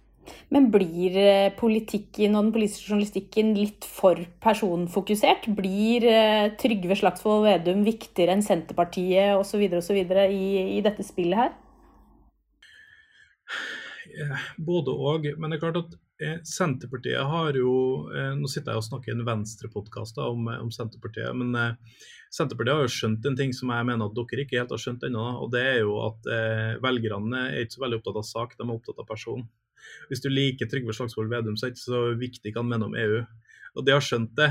Men 0.54 0.68
blir 0.74 1.16
eh, 1.18 1.54
politikken 1.58 2.36
og 2.36 2.46
den 2.46 2.54
politiske 2.56 2.92
journalistikken 2.92 3.54
litt 3.58 3.88
for 3.88 4.20
personfokusert? 4.44 5.48
Blir 5.58 6.06
eh, 6.12 6.52
Trygve 6.62 6.98
Slagsvold 7.00 7.48
Vedum 7.48 7.86
viktigere 7.88 8.36
enn 8.36 8.46
Senterpartiet 8.46 9.34
osv. 9.40 9.64
I, 9.64 10.46
i 10.78 10.82
dette 10.86 11.06
spillet 11.08 11.42
her? 11.42 11.56
Både 14.72 14.94
òg. 14.94 15.28
Men 15.38 15.52
det 15.52 15.60
er 15.60 15.64
klart 15.66 15.82
at 15.82 15.98
eh, 16.24 16.40
Senterpartiet 16.48 17.24
har 17.32 17.58
jo 17.58 17.74
Nå 18.38 18.50
sitter 18.52 18.74
jeg 18.74 18.82
og 18.82 18.88
snakker 18.88 19.12
i 19.12 19.16
en 19.18 19.28
venstrepodkast 19.28 20.20
om, 20.24 20.50
om 20.54 20.72
Senterpartiet. 20.74 21.36
men 21.38 21.78
Senterpartiet 22.32 22.78
har 22.78 22.86
jo 22.86 22.92
skjønt 22.94 23.26
en 23.28 23.36
ting 23.36 23.52
som 23.52 23.72
jeg 23.74 23.86
mener 23.90 24.08
at 24.08 24.14
dere 24.16 24.46
ikke 24.46 24.62
helt 24.62 24.72
har 24.72 24.80
skjønt 24.80 25.02
ennå. 25.04 25.24
og 25.44 25.50
Det 25.52 25.64
er 25.68 25.80
jo 25.82 25.98
at 26.06 26.30
eh, 26.32 26.78
velgerne 26.84 27.42
er 27.50 27.66
ikke 27.66 27.76
så 27.76 27.84
veldig 27.84 28.00
opptatt 28.00 28.20
av 28.22 28.28
sak, 28.30 28.54
de 28.56 28.64
er 28.64 28.72
opptatt 28.72 29.02
av 29.04 29.08
person. 29.10 29.44
Hvis 30.08 30.24
du 30.24 30.30
liker 30.32 30.70
Trygve 30.72 30.96
Slagsvold 30.96 31.32
Vedum, 31.32 31.58
så 31.60 31.68
er 31.68 31.72
det 31.72 31.76
ikke 31.76 31.90
så 31.90 32.04
viktig 32.22 32.54
hva 32.54 32.64
han 32.64 32.72
mener 32.72 32.88
om 32.88 32.96
EU. 33.02 33.20
Og 33.76 33.88
de 33.88 33.96
har 33.96 34.06
skjønt 34.06 34.32
det. 34.40 34.48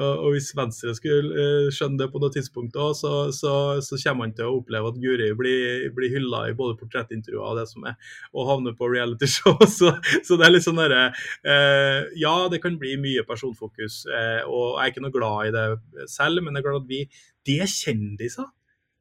Og 0.00 0.32
hvis 0.32 0.46
Venstre 0.56 0.94
skulle 0.96 1.34
uh, 1.36 1.66
skjønne 1.74 1.98
det 2.00 2.08
på 2.12 2.20
noe 2.22 2.32
tidspunkt, 2.32 2.78
òg, 2.80 2.94
så, 2.96 3.10
så, 3.36 3.52
så, 3.84 3.98
kommer 4.00 4.24
han 4.24 4.32
til 4.38 4.48
å 4.48 4.54
oppleve 4.62 4.88
at 4.88 5.00
Guri 5.02 5.28
blir, 5.36 5.84
blir 5.92 6.14
hylla 6.14 6.46
i 6.48 6.54
både 6.56 6.78
portrettintervjuer 6.80 7.44
og 7.44 7.60
det 7.60 7.66
som 7.68 7.84
er, 7.90 7.98
og 8.32 8.48
havner 8.48 8.76
på 8.78 8.88
reality 8.88 9.28
show. 9.28 9.58
Så, 9.72 9.92
så 10.24 10.36
det 10.38 10.46
er 10.46 10.52
litt 10.52 10.64
sånn 10.64 10.78
derre 10.78 11.10
uh, 11.12 12.00
Ja, 12.18 12.34
det 12.52 12.60
kan 12.64 12.78
bli 12.80 12.94
mye 13.00 13.24
personfokus, 13.28 14.02
uh, 14.08 14.42
og 14.48 14.78
jeg 14.78 14.82
er 14.82 14.92
ikke 14.94 15.04
noe 15.04 15.14
glad 15.14 15.50
i 15.50 15.54
det 15.54 16.08
selv, 16.10 16.42
men 16.42 16.54
det 16.54 16.62
er 16.62 16.66
klart 16.66 16.82
at 16.82 16.90
vi 16.90 17.04
De 17.48 17.56
er 17.64 17.70
kjendiser 17.70 18.48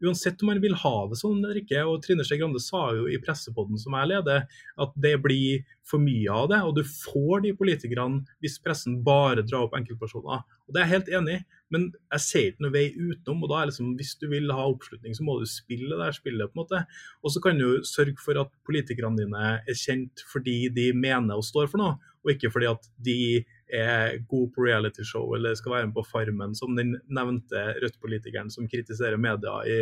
uansett 0.04 0.42
om 0.42 0.52
man 0.52 0.62
vil 0.64 0.76
ha 0.82 0.94
det 1.10 1.20
sånn 1.20 1.40
eller 1.40 1.62
ikke. 1.62 1.84
Og 1.88 2.02
Trine 2.04 2.26
Skei 2.28 2.40
Grande 2.42 2.62
sa 2.64 2.88
jo 2.98 3.08
i 3.10 3.20
pressepodden 3.22 3.80
som 3.82 3.96
jeg 3.98 4.12
leder, 4.12 4.48
at 4.82 4.98
det 5.06 5.16
blir 5.24 5.64
for 5.88 6.02
mye 6.02 6.32
av 6.34 6.50
det. 6.52 6.62
Og 6.66 6.76
du 6.78 6.84
får 6.88 7.46
de 7.46 7.54
politikerne 7.58 8.22
hvis 8.44 8.60
pressen 8.64 9.00
bare 9.06 9.46
drar 9.46 9.68
opp 9.68 9.78
enkeltpersoner. 9.78 10.44
Og 10.68 10.76
Det 10.76 10.82
er 10.82 10.88
jeg 10.88 10.96
helt 10.96 11.14
enig 11.20 11.38
i, 11.38 11.46
men 11.72 11.88
jeg 12.14 12.24
ser 12.26 12.46
ikke 12.50 12.66
noe 12.66 12.76
vei 12.76 12.86
utenom. 12.96 13.44
og 13.44 13.50
da 13.52 13.62
er 13.62 13.72
liksom, 13.72 13.96
Hvis 14.00 14.16
du 14.20 14.28
vil 14.32 14.52
ha 14.52 14.68
oppslutning, 14.68 15.16
så 15.16 15.24
må 15.24 15.40
du 15.40 15.46
spille 15.46 15.96
det 15.96 16.06
her 16.06 16.18
spillet. 16.18 16.52
på 16.52 16.60
en 16.60 16.64
måte. 16.64 16.86
Og 17.24 17.32
så 17.32 17.42
kan 17.42 17.58
du 17.58 17.84
sørge 17.84 18.20
for 18.20 18.40
at 18.40 18.52
politikerne 18.66 19.18
dine 19.18 19.62
er 19.68 19.76
kjent 19.76 20.24
fordi 20.32 20.70
de 20.70 20.92
mener 20.94 21.36
og 21.36 21.44
står 21.44 21.70
for 21.70 21.78
noe, 21.78 21.98
og 22.24 22.32
ikke 22.32 22.52
fordi 22.52 22.70
at 22.70 22.88
de 23.02 23.46
er 23.74 24.18
god 24.30 24.50
på 24.56 24.66
realityshow 24.66 25.36
eller 25.38 25.56
skal 25.56 25.76
være 25.76 25.90
med 25.90 25.96
på 25.96 26.06
Farmen, 26.10 26.56
som 26.58 26.76
den 26.78 26.98
nevnte 27.08 27.66
Rødt-politikeren 27.82 28.52
som 28.54 28.70
kritiserer 28.72 29.22
media 29.22 29.62
i, 29.68 29.78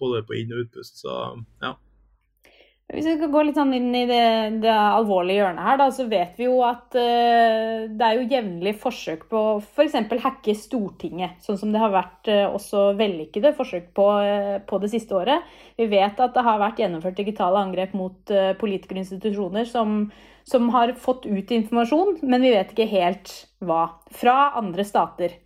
både 0.00 0.22
på 0.26 0.36
inn- 0.38 0.52
og 0.56 0.66
utpust. 0.66 1.00
Så 1.02 1.14
ja. 1.64 1.74
Hvis 2.90 3.06
vi 3.06 3.12
skal 3.14 3.30
gå 3.30 3.42
litt 3.46 3.58
sånn 3.58 3.74
inn 3.76 3.92
i 3.94 4.02
det, 4.08 4.22
det 4.64 4.72
alvorlige 4.72 5.44
hjørnet 5.44 5.62
her, 5.62 5.76
da, 5.78 5.86
så 5.94 6.06
vet 6.10 6.38
vi 6.40 6.48
jo 6.48 6.56
at 6.66 6.96
uh, 6.98 7.86
det 7.86 8.06
er 8.06 8.16
jo 8.16 8.24
jevnlig 8.32 8.72
forsøk 8.82 9.28
på 9.30 9.42
f.eks. 9.62 9.94
hacke 10.24 10.56
Stortinget, 10.58 11.36
sånn 11.44 11.60
som 11.60 11.70
det 11.70 11.82
har 11.82 11.92
vært 11.94 12.30
uh, 12.32 12.48
også 12.50 12.88
vellykkede 12.98 13.52
forsøk 13.54 13.92
på, 13.94 14.08
uh, 14.26 14.56
på, 14.66 14.80
det 14.82 14.90
siste 14.90 15.14
året. 15.14 15.46
Vi 15.78 15.86
vet 15.92 16.18
at 16.18 16.34
det 16.34 16.44
har 16.46 16.58
vært 16.62 16.82
gjennomført 16.82 17.20
digitale 17.20 17.62
angrep 17.62 17.94
mot 17.94 18.34
politikere 18.58 18.98
og 18.98 19.04
institusjoner 19.04 19.70
som, 19.70 20.02
som 20.48 20.66
har 20.74 20.96
fått 20.98 21.28
ut 21.30 21.54
informasjon, 21.54 22.18
men 22.26 22.42
vi 22.42 22.50
vet 22.56 22.74
ikke 22.74 22.90
helt 22.90 23.30
hva. 23.62 23.84
Fra 24.10 24.50
andre 24.58 24.84
stater. 24.88 25.38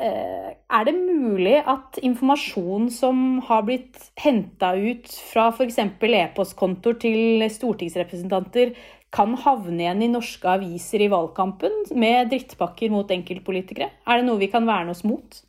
Eh, 0.00 0.52
er 0.72 0.86
det 0.86 0.94
mulig 0.96 1.58
at 1.68 1.98
informasjon 2.00 2.88
som 2.94 3.40
har 3.44 3.66
blitt 3.66 3.98
henta 4.22 4.72
ut 4.72 5.10
fra 5.28 5.50
f.eks. 5.52 5.76
e-postkontoer 5.76 6.96
til 7.02 7.44
stortingsrepresentanter, 7.52 8.72
kan 9.10 9.34
havne 9.42 9.82
igjen 9.82 10.04
i 10.06 10.08
norske 10.12 10.46
aviser 10.46 11.02
i 11.02 11.10
valgkampen 11.10 11.90
med 11.98 12.30
drittpakker 12.30 12.92
mot 12.94 13.10
enkeltpolitikere? 13.10 13.90
Er 14.06 14.20
det 14.20 14.28
noe 14.28 14.40
vi 14.40 14.48
kan 14.52 14.68
verne 14.68 14.94
oss 14.94 15.02
mot? 15.04 15.42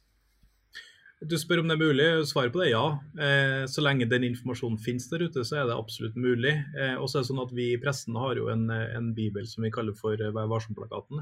Du 1.21 1.37
spør 1.37 1.61
om 1.61 1.69
det 1.69 1.77
er 1.77 1.85
mulig. 1.85 2.09
Svaret 2.25 2.51
på 2.51 2.63
det 2.63 2.71
er 2.71 2.73
ja. 2.73 2.85
Eh, 3.21 3.63
så 3.69 3.83
lenge 3.85 4.09
den 4.09 4.25
informasjonen 4.31 4.81
finnes 4.81 5.05
der 5.11 5.21
ute, 5.21 5.45
så 5.45 5.61
er 5.61 5.69
det 5.69 5.77
absolutt 5.77 6.17
mulig. 6.17 6.55
Eh, 6.73 6.95
og 6.97 7.05
så 7.07 7.19
er 7.19 7.23
det 7.23 7.29
sånn 7.29 7.43
at 7.45 7.53
Vi 7.53 7.71
i 7.75 7.79
pressen 7.79 8.17
har 8.17 8.41
jo 8.41 8.49
en, 8.49 8.65
en 8.73 9.11
bibel 9.15 9.45
som 9.47 9.63
vi 9.63 9.71
kaller 9.71 9.93
for 9.95 10.17
Vær 10.17 10.49
varsom-plakaten. 10.49 11.21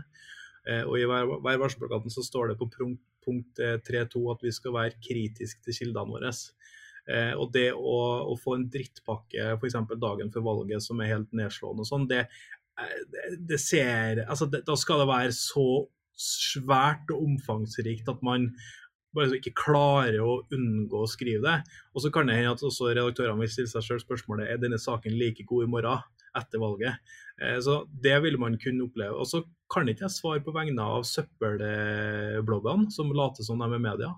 Eh, 0.70 0.86
og 0.88 0.96
I 0.96 1.08
Vær 1.10 1.60
varsom-plakaten 1.66 2.16
så 2.16 2.24
står 2.24 2.54
det 2.54 2.60
på 2.62 2.70
punkt 3.30 3.62
3.2 3.86 4.26
at 4.34 4.44
vi 4.46 4.54
skal 4.56 4.76
være 4.76 4.98
kritiske 5.06 5.62
til 5.66 5.78
kildene 5.84 6.18
våre. 6.18 6.34
Eh, 7.10 7.34
og 7.34 7.54
det 7.56 7.70
å, 7.74 8.00
å 8.30 8.36
få 8.38 8.58
en 8.58 8.68
drittpakke 8.70 9.54
f.eks. 9.56 9.78
dagen 9.98 10.34
før 10.34 10.46
valget 10.46 10.86
som 10.86 11.00
er 11.02 11.16
helt 11.16 11.32
nedslående 11.34 11.86
og 11.86 11.90
sånn, 11.90 12.10
det, 12.10 12.26
eh, 12.78 13.00
det, 13.38 13.58
ser 13.62 14.26
altså 14.28 14.50
det, 14.52 14.62
Da 14.68 14.76
skal 14.78 15.02
det 15.02 15.10
være 15.10 15.34
så 15.34 15.70
svært 16.20 17.10
og 17.16 17.24
omfangsrikt 17.24 18.12
at 18.12 18.22
man 18.26 18.50
bare 19.16 19.40
ikke 19.40 19.56
klarer 19.58 20.20
å 20.22 20.42
unngå 20.54 21.02
å 21.02 21.10
skrive 21.10 21.42
det. 21.48 21.78
Og 21.96 22.04
så 22.04 22.12
kan 22.14 22.30
det 22.30 22.36
hende 22.38 22.52
at 22.54 22.66
også 22.66 22.92
redaktørene 22.92 23.42
vil 23.42 23.50
stille 23.50 23.72
seg 23.72 23.88
selv 23.88 24.04
spørsmålet 24.04 24.52
er 24.52 24.60
denne 24.62 24.78
saken 24.82 25.16
like 25.18 25.48
god 25.50 25.66
i 25.66 25.72
morgen 25.72 26.04
etter 26.38 26.62
valget. 26.62 26.96
Eh, 27.42 27.60
så 27.60 27.86
Det 28.04 28.20
vil 28.20 28.40
man 28.40 28.58
kunne 28.58 28.84
oppleve. 28.84 29.16
Og 29.16 29.28
så 29.28 29.44
kan 29.74 29.90
ikke 29.90 30.08
jeg 30.08 30.18
svare 30.18 30.44
på 30.44 30.54
vegne 30.56 30.82
av 30.82 31.06
søppelbloggene 31.08 32.92
som 32.94 33.14
later 33.14 33.46
som 33.46 33.62
de 33.62 33.70
er 33.70 33.84
media. 33.84 34.14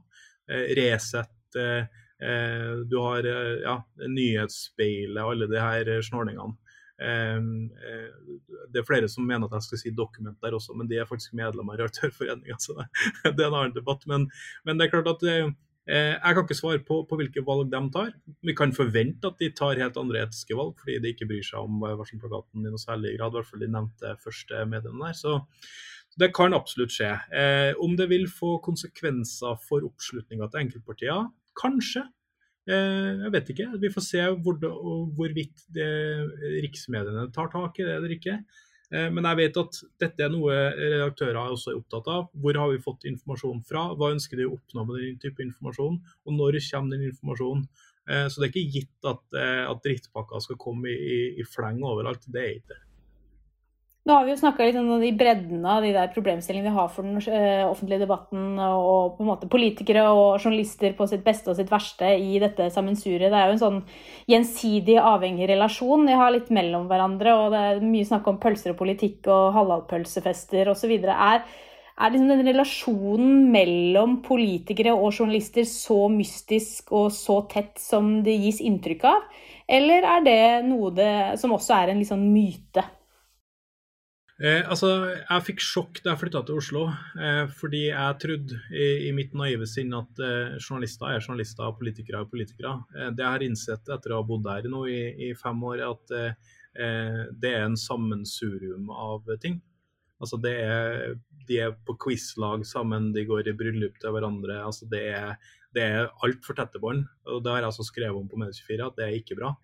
Eh, 0.50 0.74
Resett, 0.80 1.60
eh, 1.60 1.86
du 2.86 2.98
har 3.02 3.26
ja, 3.26 3.80
Nyhetsspeilet, 4.08 5.24
alle 5.24 5.48
de 5.50 5.58
her 5.58 5.90
snorningene. 6.06 6.54
Det 7.02 8.78
er 8.78 8.86
flere 8.86 9.08
som 9.10 9.26
mener 9.26 9.48
at 9.48 9.56
jeg 9.58 9.66
skal 9.66 9.80
si 9.82 9.94
dokument 9.98 10.38
der 10.38 10.54
også, 10.54 10.76
men 10.78 10.86
de 10.86 11.00
er 11.02 11.10
faktisk 11.10 11.34
medlemmer 11.34 11.74
i 11.74 11.82
Redaktørforeninga, 11.82 12.60
så 12.62 12.76
det 13.26 13.42
er 13.42 13.48
en 13.48 13.58
annen 13.58 13.74
debatt. 13.74 14.06
Men, 14.06 14.28
men 14.64 14.78
det 14.78 14.86
er 14.86 14.94
klart 14.94 15.10
at 15.16 15.26
jeg 15.90 16.36
kan 16.36 16.46
ikke 16.46 16.56
svare 16.56 16.80
på, 16.86 17.00
på, 17.10 17.18
hvilke 17.18 17.42
valg 17.46 17.72
de 17.72 17.80
tar. 17.92 18.12
Vi 18.46 18.54
kan 18.56 18.74
forvente 18.76 19.28
at 19.28 19.40
de 19.42 19.50
tar 19.58 19.80
helt 19.82 19.98
andre 19.98 20.22
etiske 20.28 20.56
valg, 20.56 20.76
fordi 20.80 21.00
de 21.02 21.12
ikke 21.12 21.28
bryr 21.28 21.44
seg 21.44 21.66
om 21.66 21.82
varselplakaten 21.82 22.68
i 22.68 22.72
noe 22.72 22.82
særlig 22.82 23.16
grad. 23.18 23.34
I 23.34 23.40
hvert 23.40 23.50
fall 23.50 23.64
de 23.64 23.72
nevnte 23.74 24.14
første 24.22 24.62
mediene 24.70 25.02
der. 25.02 25.18
Så 25.18 25.40
det 26.20 26.32
kan 26.36 26.56
absolutt 26.56 26.94
skje. 26.94 27.12
Eh, 27.34 27.72
om 27.82 27.96
det 27.98 28.10
vil 28.12 28.28
få 28.30 28.58
konsekvenser 28.64 29.60
for 29.68 29.86
oppslutninga 29.88 30.50
til 30.52 30.66
enkeltpartier? 30.66 31.30
Kanskje. 31.60 32.04
Eh, 32.70 33.24
jeg 33.26 33.34
vet 33.34 33.54
ikke. 33.54 33.70
Vi 33.82 33.94
får 33.94 34.06
se 34.06 34.26
hvor, 34.44 34.60
hvorvidt 35.16 35.66
riksmediene 36.62 37.30
tar 37.34 37.50
tak 37.54 37.80
i 37.80 37.88
det 37.88 37.96
eller 37.98 38.18
ikke. 38.18 38.42
Eh, 38.92 39.08
men 39.14 39.28
jeg 39.30 39.40
vet 39.40 39.60
at 39.62 39.80
dette 40.04 40.26
er 40.26 40.34
noe 40.34 40.58
redaktører 40.76 41.40
også 41.46 41.72
er 41.72 41.80
opptatt 41.80 42.10
av. 42.12 42.28
Hvor 42.44 42.60
har 42.60 42.74
vi 42.74 42.84
fått 42.84 43.08
informasjon 43.10 43.64
fra? 43.68 43.88
Hva 43.96 44.12
ønsker 44.16 44.40
de 44.40 44.50
å 44.50 44.58
oppnå 44.58 44.86
med 44.88 45.00
den 45.00 45.18
type 45.24 45.44
informasjon? 45.46 46.02
Og 46.28 46.38
når 46.38 46.60
kommer 46.68 46.98
den 46.98 47.10
informasjonen? 47.12 47.66
Eh, 48.10 48.28
så 48.28 48.42
det 48.42 48.50
er 48.50 48.54
ikke 48.54 48.78
gitt 48.78 49.12
at, 49.14 49.26
eh, 49.38 49.66
at 49.70 49.84
drittpakker 49.86 50.44
skal 50.44 50.60
komme 50.60 50.92
i, 50.92 50.98
i, 50.98 51.20
i 51.42 51.48
fleng 51.48 51.84
overalt. 51.88 52.28
Det 52.28 52.42
er 52.42 52.56
ikke 52.58 52.76
det. 52.76 52.82
Nå 54.02 54.16
har 54.18 54.24
vi 54.26 54.32
jo 54.34 54.40
snakka 54.40 54.66
litt 54.66 54.78
om 54.80 54.88
de 54.98 55.12
bredden 55.14 55.66
av 55.70 55.84
de 55.86 55.92
der 55.94 56.08
problemstillingene 56.10 56.72
vi 56.72 56.74
har 56.74 56.88
for 56.90 57.06
den 57.06 57.20
eh, 57.22 57.68
offentlige 57.68 58.02
debatten, 58.02 58.56
og 58.58 59.12
på 59.14 59.22
en 59.22 59.28
måte 59.30 59.50
politikere 59.52 60.08
og 60.10 60.40
journalister 60.40 60.96
på 60.98 61.06
sitt 61.10 61.22
beste 61.22 61.52
og 61.52 61.60
sitt 61.60 61.70
verste 61.70 62.08
i 62.18 62.40
dette 62.42 62.72
sammensuriet. 62.74 63.30
Det 63.30 63.38
er 63.38 63.52
jo 63.52 63.58
en 63.60 63.62
sånn 63.62 63.76
gjensidig 64.32 64.96
avhengig 64.98 65.46
relasjon 65.52 66.08
de 66.10 66.16
har 66.18 66.34
litt 66.34 66.50
mellom 66.50 66.88
hverandre. 66.90 67.36
Og 67.44 67.54
det 67.54 67.60
er 67.62 67.84
mye 67.86 68.08
snakk 68.10 68.30
om 68.32 68.40
pølser 68.42 68.74
og 68.74 68.80
politikk 68.80 69.30
og 69.30 69.52
halalpølsefester 69.60 70.72
osv. 70.74 70.94
Er, 71.06 71.44
er 71.94 72.16
liksom 72.16 72.32
den 72.34 72.42
relasjonen 72.48 73.52
mellom 73.54 74.16
politikere 74.26 74.96
og 74.96 75.12
journalister 75.12 75.68
så 75.70 76.08
mystisk 76.10 76.90
og 76.90 77.14
så 77.14 77.44
tett 77.54 77.78
som 77.78 78.10
det 78.26 78.34
gis 78.48 78.64
inntrykk 78.66 79.06
av? 79.12 79.30
Eller 79.70 80.10
er 80.16 80.26
det 80.26 80.42
noe 80.72 80.90
det, 80.98 81.12
som 81.38 81.54
også 81.54 81.78
er 81.78 81.94
en 81.94 82.02
litt 82.02 82.10
sånn 82.10 82.26
myte? 82.34 82.88
Eh, 84.42 84.64
altså, 84.66 84.88
Jeg 85.20 85.46
fikk 85.46 85.60
sjokk 85.62 86.00
da 86.02 86.16
jeg 86.16 86.22
flytta 86.24 86.40
til 86.48 86.58
Oslo, 86.58 86.88
eh, 87.22 87.44
fordi 87.60 87.84
jeg 87.92 88.18
trodde 88.24 88.58
i, 88.74 88.86
i, 89.06 89.12
mitt 89.14 89.36
naive 89.38 89.68
sinn 89.70 89.94
at 89.94 90.22
eh, 90.26 90.56
journalister 90.58 91.12
er 91.12 91.22
journalister 91.22 91.68
og 91.68 91.78
politikere 91.78 92.24
er 92.24 92.32
politikere. 92.32 92.72
Eh, 92.96 93.12
det 93.14 93.22
jeg 93.22 93.36
har 93.36 93.46
innsett 93.46 93.92
etter 93.94 94.16
å 94.16 94.24
ha 94.24 94.26
bodd 94.26 94.50
her 94.50 94.66
nå 94.72 94.88
i, 94.90 95.02
i 95.28 95.36
fem 95.38 95.62
år, 95.70 95.84
er 95.84 95.92
at 95.92 96.16
eh, 96.18 97.22
det 97.38 97.54
er 97.54 97.68
en 97.68 97.78
sammensurium 97.78 98.90
av 98.90 99.30
ting. 99.44 99.62
Altså, 100.22 100.42
det 100.42 100.56
er, 100.64 101.16
De 101.46 101.62
er 101.62 101.78
på 101.86 101.98
quizlag 102.02 102.66
sammen, 102.66 103.12
de 103.14 103.28
går 103.30 103.50
i 103.52 103.58
bryllup 103.58 104.02
til 104.02 104.18
hverandre. 104.18 104.58
altså 104.66 104.90
Det 104.90 105.06
er, 105.12 105.38
det 105.76 105.86
er 105.86 106.12
altfor 106.26 106.58
tette 106.58 106.82
bånd. 106.82 107.06
og 107.30 107.44
Det 107.44 107.54
har 107.54 107.62
jeg 107.62 107.72
altså 107.76 107.86
skrevet 107.86 108.18
om 108.18 108.30
på 108.30 108.42
Medie24, 108.42 108.90
at 108.90 108.98
det 108.98 109.06
er 109.06 109.22
ikke 109.22 109.38
bra. 109.38 109.56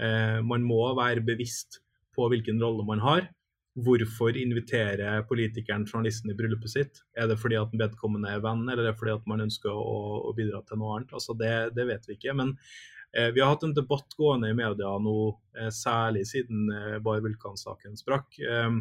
Eh, 0.00 0.40
man 0.40 0.64
må 0.64 0.94
være 0.96 1.20
bevisst 1.20 1.82
på 2.16 2.32
hvilken 2.32 2.62
rolle 2.62 2.88
man 2.88 3.04
har. 3.04 3.28
Hvorfor 3.74 4.36
inviterer 4.38 5.24
politikeren 5.26 5.82
journalisten 5.88 6.30
i 6.30 6.36
bryllupet 6.38 6.70
sitt? 6.70 7.00
Er 7.18 7.26
det 7.26 7.40
fordi 7.42 7.58
at 7.58 7.72
vedkommende 7.74 8.30
er 8.30 8.42
venn, 8.44 8.62
eller 8.68 8.84
er 8.84 8.92
det 8.92 9.00
fordi 9.00 9.16
at 9.16 9.24
man 9.26 9.42
ønsker 9.42 9.72
å, 9.74 9.96
å 10.30 10.34
bidra 10.36 10.60
til 10.62 10.78
noe 10.78 10.98
annet? 10.98 11.14
Altså 11.16 11.34
det, 11.38 11.54
det 11.74 11.88
vet 11.88 12.06
vi 12.06 12.14
ikke. 12.14 12.36
Men 12.38 12.52
eh, 13.10 13.32
vi 13.34 13.42
har 13.42 13.50
hatt 13.50 13.66
en 13.66 13.74
debatt 13.74 14.14
gående 14.14 14.52
i 14.52 14.54
media 14.54 14.92
nå, 15.02 15.16
eh, 15.58 15.72
særlig 15.74 16.22
siden 16.30 16.68
eh, 16.70 17.00
Bar 17.02 17.24
Vulkan-saken 17.24 17.98
sprakk. 17.98 18.38
Eh, 18.38 18.78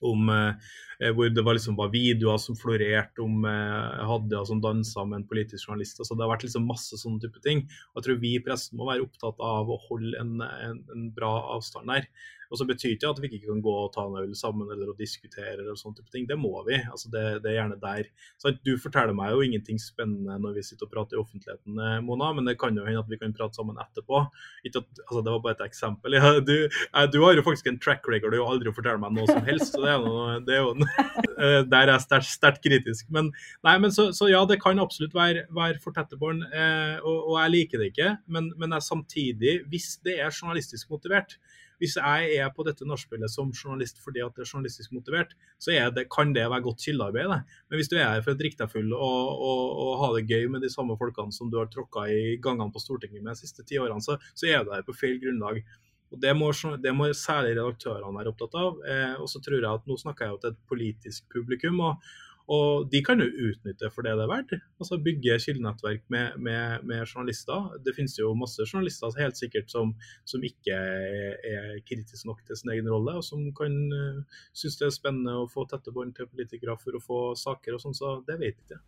om 0.00 0.28
eh, 0.30 1.10
hvor 1.12 1.28
det 1.28 1.44
var, 1.44 1.58
liksom, 1.58 1.76
var 1.76 1.92
videoer 1.92 2.38
som 2.40 2.56
florerte 2.56 3.22
om 3.24 3.44
eh, 3.44 4.04
Hadia 4.08 4.44
som 4.48 4.62
dansa 4.62 5.04
med 5.04 5.20
en 5.20 5.28
politisk 5.28 5.68
journalist. 5.68 6.00
Altså, 6.00 6.16
det 6.16 6.24
har 6.24 6.32
vært 6.32 6.46
liksom 6.46 6.66
masse 6.68 6.96
sånne 7.00 7.22
type 7.24 7.42
ting. 7.44 7.64
Jeg 7.96 8.06
tror 8.06 8.20
vi 8.22 8.34
i 8.36 8.42
pressen 8.44 8.78
må 8.78 8.88
være 8.88 9.04
opptatt 9.04 9.40
av 9.44 9.68
å 9.68 9.80
holde 9.88 10.16
en, 10.22 10.38
en, 10.40 10.82
en 10.94 11.08
bra 11.12 11.32
avstand 11.58 11.90
der. 11.92 12.08
Og 12.48 12.60
så 12.60 12.66
betyr 12.68 12.94
ikke 12.94 13.10
at 13.12 13.20
vi 13.22 13.30
ikke 13.30 13.50
kan 13.50 13.62
gå 13.64 13.74
og 13.84 13.90
ta 13.94 14.04
en 14.08 14.16
øl 14.22 14.34
sammen 14.38 14.70
eller 14.72 14.92
å 14.92 14.96
diskutere 14.98 15.58
eller 15.58 15.76
sånne 15.78 16.00
type 16.00 16.12
ting. 16.14 16.26
Det 16.28 16.38
må 16.40 16.52
vi. 16.68 16.78
altså 16.80 17.10
Det, 17.12 17.24
det 17.44 17.52
er 17.52 17.58
gjerne 17.60 17.78
der. 17.82 18.08
Så 18.40 18.54
du 18.56 18.72
forteller 18.80 19.16
meg 19.16 19.34
jo 19.34 19.44
ingenting 19.44 19.80
spennende 19.82 20.38
når 20.42 20.56
vi 20.58 20.64
sitter 20.66 20.88
og 20.88 20.94
prater 20.94 21.18
i 21.18 21.22
offentligheten, 21.22 21.78
eh, 21.84 21.98
Mona, 22.04 22.30
men 22.36 22.48
det 22.48 22.56
kan 22.60 22.76
jo 22.76 22.86
hende 22.86 23.02
at 23.02 23.10
vi 23.10 23.20
kan 23.20 23.34
prate 23.36 23.58
sammen 23.58 23.78
etterpå. 23.82 24.24
Ikke 24.64 24.82
at, 24.82 25.02
altså 25.06 25.24
Det 25.24 25.34
var 25.34 25.44
bare 25.44 25.58
et 25.58 25.66
eksempel. 25.68 26.16
Ja, 26.18 26.32
du, 26.42 26.56
eh, 26.66 27.06
du, 27.12 27.20
har 27.22 27.36
jo 27.36 27.44
faktisk 27.46 27.68
en 27.70 27.80
track 27.82 28.08
record 28.10 28.36
og 28.38 28.54
aldri 28.54 28.72
forteller 28.74 29.02
meg 29.02 29.14
noe 29.18 29.28
som 29.28 29.44
helst. 29.46 29.74
så 29.74 29.84
det 29.84 29.92
er, 29.92 30.02
noe, 30.04 30.38
det 30.46 30.56
er 30.56 30.64
jo 30.64 30.74
en, 30.74 30.88
Der 31.72 31.92
er 31.92 31.94
jeg 31.94 32.26
sterkt 32.26 32.64
kritisk. 32.64 33.06
Men, 33.14 33.30
nei, 33.66 33.76
men 33.82 33.94
så, 33.94 34.08
så, 34.16 34.26
ja, 34.30 34.40
det 34.48 34.60
kan 34.62 34.80
absolutt 34.82 35.14
være, 35.16 35.44
være 35.54 35.82
for 35.82 35.94
tette 35.96 36.18
bånd, 36.18 36.42
eh, 36.48 36.96
og, 37.02 37.16
og, 37.28 37.36
jeg 37.42 37.54
liker 37.54 37.82
det 37.82 37.92
ikke. 37.92 38.10
Men, 38.26 38.50
men 38.58 38.74
jeg 38.74 38.86
samtidig, 38.88 39.54
hvis 39.70 39.92
det 40.06 40.18
er 40.18 40.34
journalistisk 40.34 40.90
motivert, 40.92 41.36
hvis 41.78 41.96
jeg 41.98 42.38
er 42.38 42.52
på 42.54 42.64
dette 42.66 42.86
nachspielet 42.88 43.32
som 43.32 43.50
journalist 43.54 44.00
fordi 44.04 44.22
at 44.24 44.34
det 44.36 44.44
er 44.44 44.50
journalistisk 44.52 44.94
motivert, 44.96 45.34
så 45.62 45.74
det, 45.94 46.06
kan 46.12 46.32
det 46.34 46.46
være 46.50 46.64
godt 46.66 46.84
kildearbeid. 46.84 47.34
Men 47.70 47.80
hvis 47.80 47.90
du 47.90 47.96
er 47.98 48.08
her 48.08 48.24
for 48.24 48.34
å 48.34 48.38
drikke 48.38 48.60
deg 48.62 48.72
full 48.72 48.94
og, 48.94 49.42
og, 49.48 49.64
og, 49.82 49.92
ha 50.02 50.12
det 50.16 50.26
gøy 50.30 50.48
med 50.52 50.64
de 50.64 50.72
samme 50.72 50.98
folkene 50.98 51.34
som 51.34 51.50
du 51.50 51.58
har 51.60 51.70
tråkka 51.72 52.08
i 52.12 52.38
gangene 52.42 52.74
på 52.74 52.82
Stortinget 52.82 53.22
med 53.22 53.34
de 53.34 53.42
siste 53.42 53.66
ti 53.66 53.78
årene, 53.80 54.02
så, 54.04 54.18
så 54.34 54.50
er 54.50 54.64
du 54.64 54.74
her 54.74 54.86
på 54.86 54.96
feil 54.96 55.20
grunnlag. 55.22 55.62
Og 56.08 56.20
Det 56.22 56.32
må, 56.36 56.48
det 56.80 56.94
må 56.96 57.10
særlig 57.12 57.58
redaktørene 57.58 58.16
være 58.16 58.32
opptatt 58.32 58.54
av. 58.56 58.78
Eh, 58.88 59.14
og 59.20 59.28
så 59.28 59.42
tror 59.44 59.58
jeg 59.58 59.68
at 59.68 59.88
Nå 59.88 59.98
snakker 60.00 60.24
jeg 60.24 60.34
jo 60.34 60.40
til 60.42 60.54
et 60.54 60.62
politisk 60.70 61.28
publikum. 61.34 61.82
og 61.84 62.08
og 62.48 62.88
de 62.92 63.00
kan 63.04 63.20
jo 63.20 63.28
utnytte 63.50 63.90
for 63.92 64.06
det 64.06 64.14
det 64.16 64.24
er 64.24 64.30
verdt. 64.30 64.54
Altså 64.80 64.96
bygge 65.04 65.36
kildenettverk 65.44 66.04
med, 66.12 66.38
med, 66.40 66.84
med, 66.88 67.04
journalister. 67.04 67.66
Det 67.84 67.92
finnes 67.96 68.16
jo 68.18 68.32
masse 68.38 68.64
journalister 68.64 69.12
helt 69.20 69.36
sikkert 69.36 69.68
som, 69.72 69.92
som 70.28 70.44
ikke 70.44 70.72
er, 70.72 71.34
er 71.44 71.80
kritiske 71.88 72.28
nok 72.28 72.40
til 72.46 72.56
sin 72.56 72.72
egen 72.72 72.88
rolle, 72.88 73.18
og 73.20 73.26
som 73.26 73.42
kan 73.56 73.74
uh, 73.92 74.38
synes 74.56 74.78
det 74.80 74.88
er 74.88 74.94
spennende 74.96 75.36
å 75.42 75.48
få 75.50 75.66
tette 75.68 75.92
bånd 75.92 76.16
til 76.16 76.30
politikere 76.30 76.78
for 76.80 76.96
å 76.96 77.02
få 77.04 77.20
saker 77.36 77.76
og 77.76 77.84
sånn, 77.84 77.98
så 77.98 78.18
det 78.24 78.38
vet 78.40 78.54
jeg 78.56 78.64
ikke. 78.64 78.80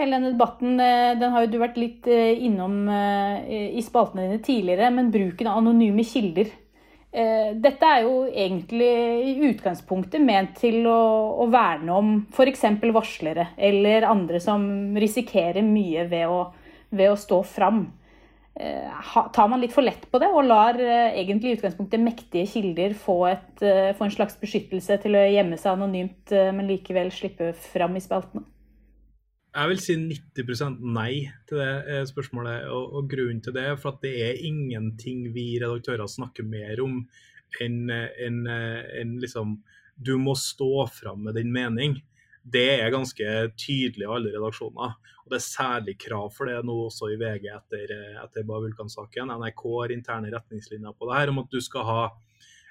Hele 0.00 0.16
denne 0.16 0.32
debatten 0.32 0.80
eh, 0.80 1.12
den 1.20 1.34
har 1.34 1.44
jo 1.44 1.50
du 1.52 1.58
vært 1.60 1.76
litt 1.76 2.06
eh, 2.08 2.32
innom 2.46 2.86
i 2.88 3.82
spaltene 3.84 4.24
dine 4.24 4.40
tidligere, 4.40 4.88
men 4.94 5.10
bruken 5.12 5.50
av 5.50 5.58
anonyme 5.60 6.06
kilder 6.08 6.48
Eh, 6.48 6.61
dette 7.12 7.84
er 7.84 8.06
jo 8.06 8.22
egentlig 8.24 8.92
i 9.28 9.32
utgangspunktet 9.50 10.22
ment 10.24 10.54
til 10.56 10.86
å, 10.88 11.00
å 11.44 11.46
verne 11.52 11.92
om 11.92 12.12
f.eks. 12.32 12.62
varslere 12.94 13.50
eller 13.60 14.06
andre 14.08 14.40
som 14.40 14.64
risikerer 14.96 15.60
mye 15.66 16.06
ved 16.08 16.32
å, 16.32 16.38
ved 16.88 17.12
å 17.12 17.18
stå 17.20 17.42
fram. 17.44 17.82
Eh, 18.56 19.12
tar 19.36 19.48
man 19.48 19.60
litt 19.60 19.72
for 19.76 19.84
lett 19.84 20.08
på 20.08 20.20
det 20.20 20.28
og 20.32 20.48
lar 20.48 20.80
eh, 20.80 21.18
egentlig 21.20 21.52
i 21.52 21.58
utgangspunktet 21.58 22.00
mektige 22.00 22.48
kilder 22.48 22.96
få, 22.96 23.18
et, 23.28 23.66
få 23.98 24.08
en 24.08 24.16
slags 24.16 24.40
beskyttelse 24.40 24.98
til 25.04 25.16
å 25.16 25.26
gjemme 25.34 25.60
seg 25.60 25.76
anonymt, 25.76 26.32
men 26.32 26.68
likevel 26.68 27.12
slippe 27.12 27.52
fram 27.72 28.00
i 28.00 28.04
spaltene? 28.04 28.48
Jeg 29.52 29.68
vil 29.68 29.80
si 29.84 29.94
90% 30.00 30.80
nei 30.96 31.26
til 31.48 31.60
det 31.60 31.72
eh, 31.84 32.06
spørsmålet. 32.08 32.70
Og, 32.72 32.94
og, 32.96 33.10
grunnen 33.10 33.42
til 33.44 33.52
det 33.52 33.66
er 33.68 33.76
for 33.80 33.92
at 33.92 34.04
det 34.04 34.14
er 34.24 34.46
ingenting 34.48 35.26
vi 35.34 35.58
redaktører 35.60 36.08
snakker 36.08 36.46
mer 36.48 36.80
om 36.80 37.02
enn 37.60 37.90
en, 37.92 38.38
en 38.48 39.18
liksom 39.20 39.58
Du 39.92 40.16
må 40.16 40.32
stå 40.40 40.86
fram 40.88 41.26
med 41.26 41.36
din 41.36 41.52
mening. 41.52 41.98
Det 42.42 42.80
er 42.80 42.90
ganske 42.90 43.26
tydelig 43.60 44.06
i 44.06 44.10
alle 44.10 44.32
redaksjoner. 44.32 44.96
Og 45.22 45.30
Det 45.30 45.36
er 45.36 45.44
særlig 45.44 45.98
krav 46.00 46.32
for 46.34 46.48
det 46.48 46.62
nå 46.66 46.74
også 46.88 47.12
i 47.12 47.18
VG 47.20 47.46
etter, 47.52 47.92
etter 48.24 48.48
Bavulkan-saken. 48.48 49.30
NRK 49.36 49.62
har 49.76 49.94
interne 49.94 50.32
retningslinjer 50.32 50.96
på 50.96 51.10
det 51.10 51.20
her 51.20 51.32
om 51.34 51.42
at 51.44 51.52
du 51.52 51.60
skal 51.62 51.86
ha 51.86 52.02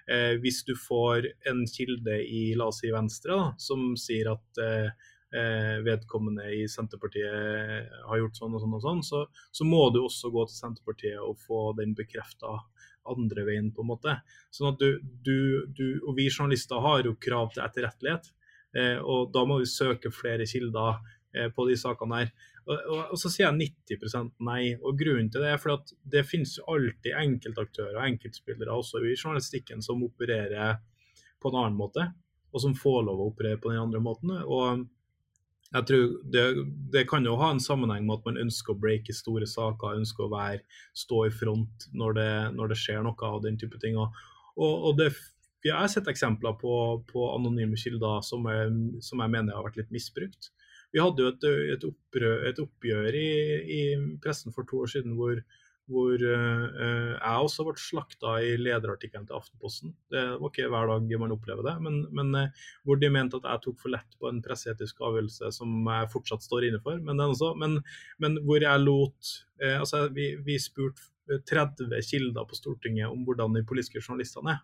eh, 0.09 0.35
Hvis 0.41 0.63
du 0.67 0.73
får 0.75 1.29
en 1.47 1.63
kilde 1.69 2.19
i 2.25 2.43
la 2.57 2.67
oss 2.73 2.81
si 2.83 2.91
Venstre 2.91 3.37
da, 3.37 3.47
som 3.61 3.93
sier 3.95 4.33
at 4.33 4.61
eh, 4.65 4.89
eh, 4.89 5.10
vedkommende 5.31 6.49
i 6.51 6.65
Senterpartiet 6.67 7.91
har 8.03 8.19
gjort 8.19 8.35
sånn 8.35 8.57
og 8.57 8.63
sånn, 8.63 8.73
og 8.75 8.81
sånn, 8.83 9.03
så, 9.07 9.21
så 9.55 9.63
må 9.63 9.85
du 9.95 10.01
også 10.01 10.27
gå 10.33 10.43
til 10.49 10.57
Senterpartiet 10.57 11.23
og 11.23 11.39
få 11.39 11.69
den 11.77 11.93
bekrefta 11.95 12.57
andre 13.09 13.45
veien, 13.45 13.71
på 13.73 13.83
en 13.83 13.91
måte. 13.91 14.17
Sånn 14.53 14.73
at 14.73 14.81
du, 14.81 14.99
du, 15.01 15.65
du, 15.73 15.85
Og 16.05 16.15
vi 16.17 16.29
journalister 16.29 16.81
har 16.83 17.03
jo 17.05 17.17
krav 17.21 17.51
til 17.53 17.63
etterrettelighet, 17.65 18.29
eh, 18.77 18.97
og 18.99 19.31
da 19.33 19.45
må 19.47 19.61
vi 19.61 19.69
søke 19.69 20.13
flere 20.13 20.47
kilder 20.49 21.01
eh, 21.35 21.49
på 21.53 21.67
de 21.69 21.77
sakene 21.79 22.21
her. 22.21 22.31
Og, 22.61 22.75
og, 22.77 22.99
og, 23.07 23.17
så 23.17 23.31
sier 23.33 23.47
jeg 23.47 23.71
90 23.97 24.33
nei. 24.45 24.75
og 24.77 24.97
Grunnen 24.99 25.31
til 25.33 25.41
det 25.43 25.55
er 25.55 25.61
for 25.61 25.79
at 25.79 25.93
det 26.13 26.27
finnes 26.29 26.53
jo 26.59 26.67
alltid 26.69 27.17
enkeltaktører 27.17 27.97
og 27.97 28.05
enkeltspillere 28.05 28.77
også 28.77 29.01
i 29.01 29.15
journalistikken 29.15 29.81
som 29.81 30.03
opererer 30.05 30.77
på 31.41 31.49
en 31.49 31.57
annen 31.57 31.77
måte, 31.79 32.11
og 32.53 32.61
som 32.61 32.77
får 32.77 33.07
lov 33.07 33.23
å 33.23 33.31
operere 33.31 33.57
på 33.57 33.71
den 33.71 33.81
andre 33.81 34.01
måten. 34.03 34.35
og 34.45 34.85
jeg 35.71 35.87
tror 35.87 36.07
det, 36.33 36.45
det, 36.91 37.05
kan 37.07 37.25
jo 37.25 37.37
ha 37.39 37.51
en 37.53 37.61
sammenheng 37.63 38.03
med 38.07 38.19
at 38.19 38.25
man 38.27 38.39
ønsker 38.43 38.73
å 38.73 38.79
breake 38.79 39.13
store 39.15 39.47
saker, 39.47 39.99
ønsker 40.01 40.25
å 40.25 40.33
være, 40.33 40.63
stå 40.97 41.25
i 41.29 41.31
front 41.31 41.87
når 41.95 42.17
det, 42.17 42.31
når 42.57 42.73
det 42.73 42.79
skjer 42.81 43.05
noe 43.05 43.29
av 43.29 43.39
den 43.45 43.59
type 43.59 43.79
ting. 43.79 43.95
Og, 43.99 44.11
og 44.59 44.97
det, 44.99 45.13
jeg 45.63 45.77
har 45.77 45.91
sett 45.91 46.09
eksempler 46.11 46.57
på, 46.59 46.75
på 47.07 47.29
anonyme 47.35 47.79
kilder 47.79 48.23
som 48.25 48.47
jeg, 48.51 48.73
som 49.05 49.23
jeg, 49.23 49.33
mener 49.37 49.55
har 49.55 49.67
vært 49.69 49.79
litt 49.79 49.95
misbrukt. 49.95 50.51
Vi 50.91 50.99
hadde 50.99 51.23
jo 51.23 51.31
et, 51.31 51.49
et, 51.77 51.87
opprør, 51.87 52.45
et 52.49 52.59
oppgjør 52.59 53.15
i, 53.15 53.27
i, 53.63 53.81
pressen 54.23 54.51
for 54.55 54.67
to 54.67 54.83
år 54.83 54.91
siden 54.91 55.15
hvor 55.15 55.39
hvor 55.91 56.15
uh, 56.15 56.65
jeg 56.71 57.45
også 57.45 57.65
ble 57.67 57.75
slakta 57.81 58.37
i 58.45 58.55
lederartikkelen 58.59 59.27
til 59.27 59.37
Aftenposten. 59.37 59.93
Det 60.11 60.23
var 60.39 60.51
ikke 60.51 60.69
hver 60.71 60.89
dag 60.91 61.13
man 61.21 61.35
opplever 61.35 61.67
det, 61.67 61.75
men, 61.83 62.01
men 62.15 62.33
uh, 62.37 62.65
hvor 62.87 62.99
de 63.01 63.11
mente 63.13 63.39
at 63.41 63.47
jeg 63.49 63.65
tok 63.65 63.79
for 63.83 63.93
lett 63.93 64.17
på 64.19 64.31
en 64.31 64.41
presseetisk 64.45 65.03
avgjørelse 65.03 65.51
som 65.57 65.91
jeg 65.91 66.11
fortsatt 66.15 66.47
står 66.47 66.69
inne 66.69 66.81
for. 66.83 66.99
Men, 67.03 67.21
også, 67.27 67.53
men, 67.59 67.79
men 68.23 68.39
hvor 68.47 68.63
jeg 68.63 68.85
lot 68.85 69.33
uh, 69.63 69.77
altså 69.81 70.07
Vi, 70.15 70.33
vi 70.45 70.57
spurte 70.61 71.09
30 71.47 71.93
kilder 72.03 72.47
på 72.47 72.57
Stortinget 72.57 73.11
om 73.11 73.21
hvordan 73.27 73.53
de 73.55 73.63
politiske 73.67 74.01
journalistene 74.01 74.55
er. 74.57 74.63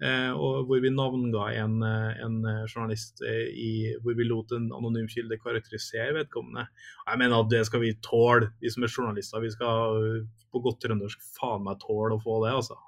Eh, 0.00 0.32
og 0.32 0.64
hvor 0.64 0.80
vi 0.80 0.88
navnga 0.88 1.50
en, 1.60 1.74
eh, 1.84 2.20
en 2.24 2.38
journalist 2.64 3.20
eh, 3.20 3.50
i, 3.52 3.72
hvor 4.00 4.14
vi 4.16 4.24
lot 4.24 4.54
en 4.56 4.70
anonym 4.72 5.08
kilde 5.12 5.36
karakterisere 5.42 6.14
vedkommende. 6.16 6.64
Jeg 7.04 7.20
mener 7.20 7.42
at 7.42 7.50
det 7.52 7.60
skal 7.68 7.82
vi 7.84 7.92
tåle, 8.00 8.48
vi 8.62 8.72
som 8.72 8.86
er 8.86 8.94
journalister. 8.94 9.44
Vi 9.44 9.52
skal 9.52 10.24
på 10.50 10.62
godt 10.64 10.80
trøndersk 10.82 11.20
faen 11.36 11.66
meg 11.66 11.82
tåle 11.82 12.16
å 12.16 12.22
få 12.22 12.38
det, 12.46 12.54
altså. 12.56 12.78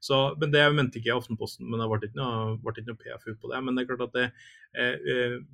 Så, 0.00 0.20
men 0.40 0.54
Det 0.54 0.62
mente 0.72 1.00
ikke 1.00 1.18
Aftenposten, 1.18 1.66
men 1.68 1.82
det 1.82 1.88
ble 1.90 1.98
ikke 2.06 2.20
noe, 2.20 2.54
ble 2.62 2.72
ikke 2.72 2.94
noe 2.94 3.02
PFU 3.02 3.34
på 3.34 3.50
det. 3.50 3.60
Men 3.64 3.74
det 3.76 3.82
er 3.82 3.90
klart 3.90 4.06
at 4.06 4.16
det, 4.16 4.28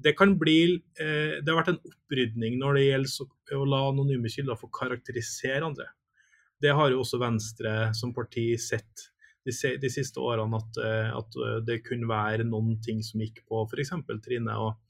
det 0.05 0.15
kan 0.19 0.37
bli 0.39 0.77
Det 0.95 1.49
har 1.49 1.59
vært 1.59 1.73
en 1.73 1.81
opprydning 1.81 2.61
når 2.61 2.79
det 2.79 2.87
gjelder 2.87 3.59
å 3.59 3.67
la 3.67 3.83
anonyme 3.89 4.31
kilder 4.31 4.61
få 4.61 4.71
karakterisere 4.79 5.65
andre. 5.67 5.89
Det 6.63 6.77
har 6.77 6.93
jo 6.93 7.03
også 7.03 7.19
Venstre 7.25 7.75
som 7.99 8.15
parti 8.15 8.53
sett 8.63 9.09
de, 9.45 9.77
de 9.81 9.91
siste 9.93 10.21
årene 10.21 10.59
at, 10.59 10.81
eh, 10.81 11.11
at, 11.13 11.37
eh, 11.37 11.61
det 11.67 11.83
kunne 11.87 12.09
være 12.11 12.47
noen 12.49 12.79
ting 12.85 13.03
som 13.05 13.23
gikk 13.23 13.43
på 13.49 13.67
f.eks. 13.69 13.95
Trine. 14.25 14.57
og 14.57 14.81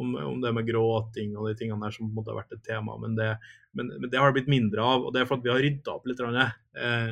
om, 0.00 0.14
om, 0.16 0.38
det 0.40 0.52
med 0.56 0.64
gråting 0.64 1.34
og 1.36 1.50
de 1.50 1.56
tingene 1.58 1.84
der 1.84 1.92
som 1.92 2.06
på 2.06 2.10
en 2.10 2.16
måte 2.16 2.32
har 2.32 2.38
vært 2.40 2.54
et 2.56 2.64
tema. 2.64 2.96
Men 3.00 3.16
det, 3.18 3.28
men, 3.76 3.90
men 4.00 4.08
det 4.10 4.20
har 4.20 4.30
det 4.30 4.40
blitt 4.40 4.52
mindre 4.52 4.84
av. 4.84 5.06
og 5.06 5.12
Det 5.12 5.20
er 5.22 5.28
fordi 5.28 5.48
vi 5.48 5.52
har 5.52 5.64
rydda 5.64 5.96
opp 5.96 6.08
litt. 6.08 6.22
Eh, 6.22 7.10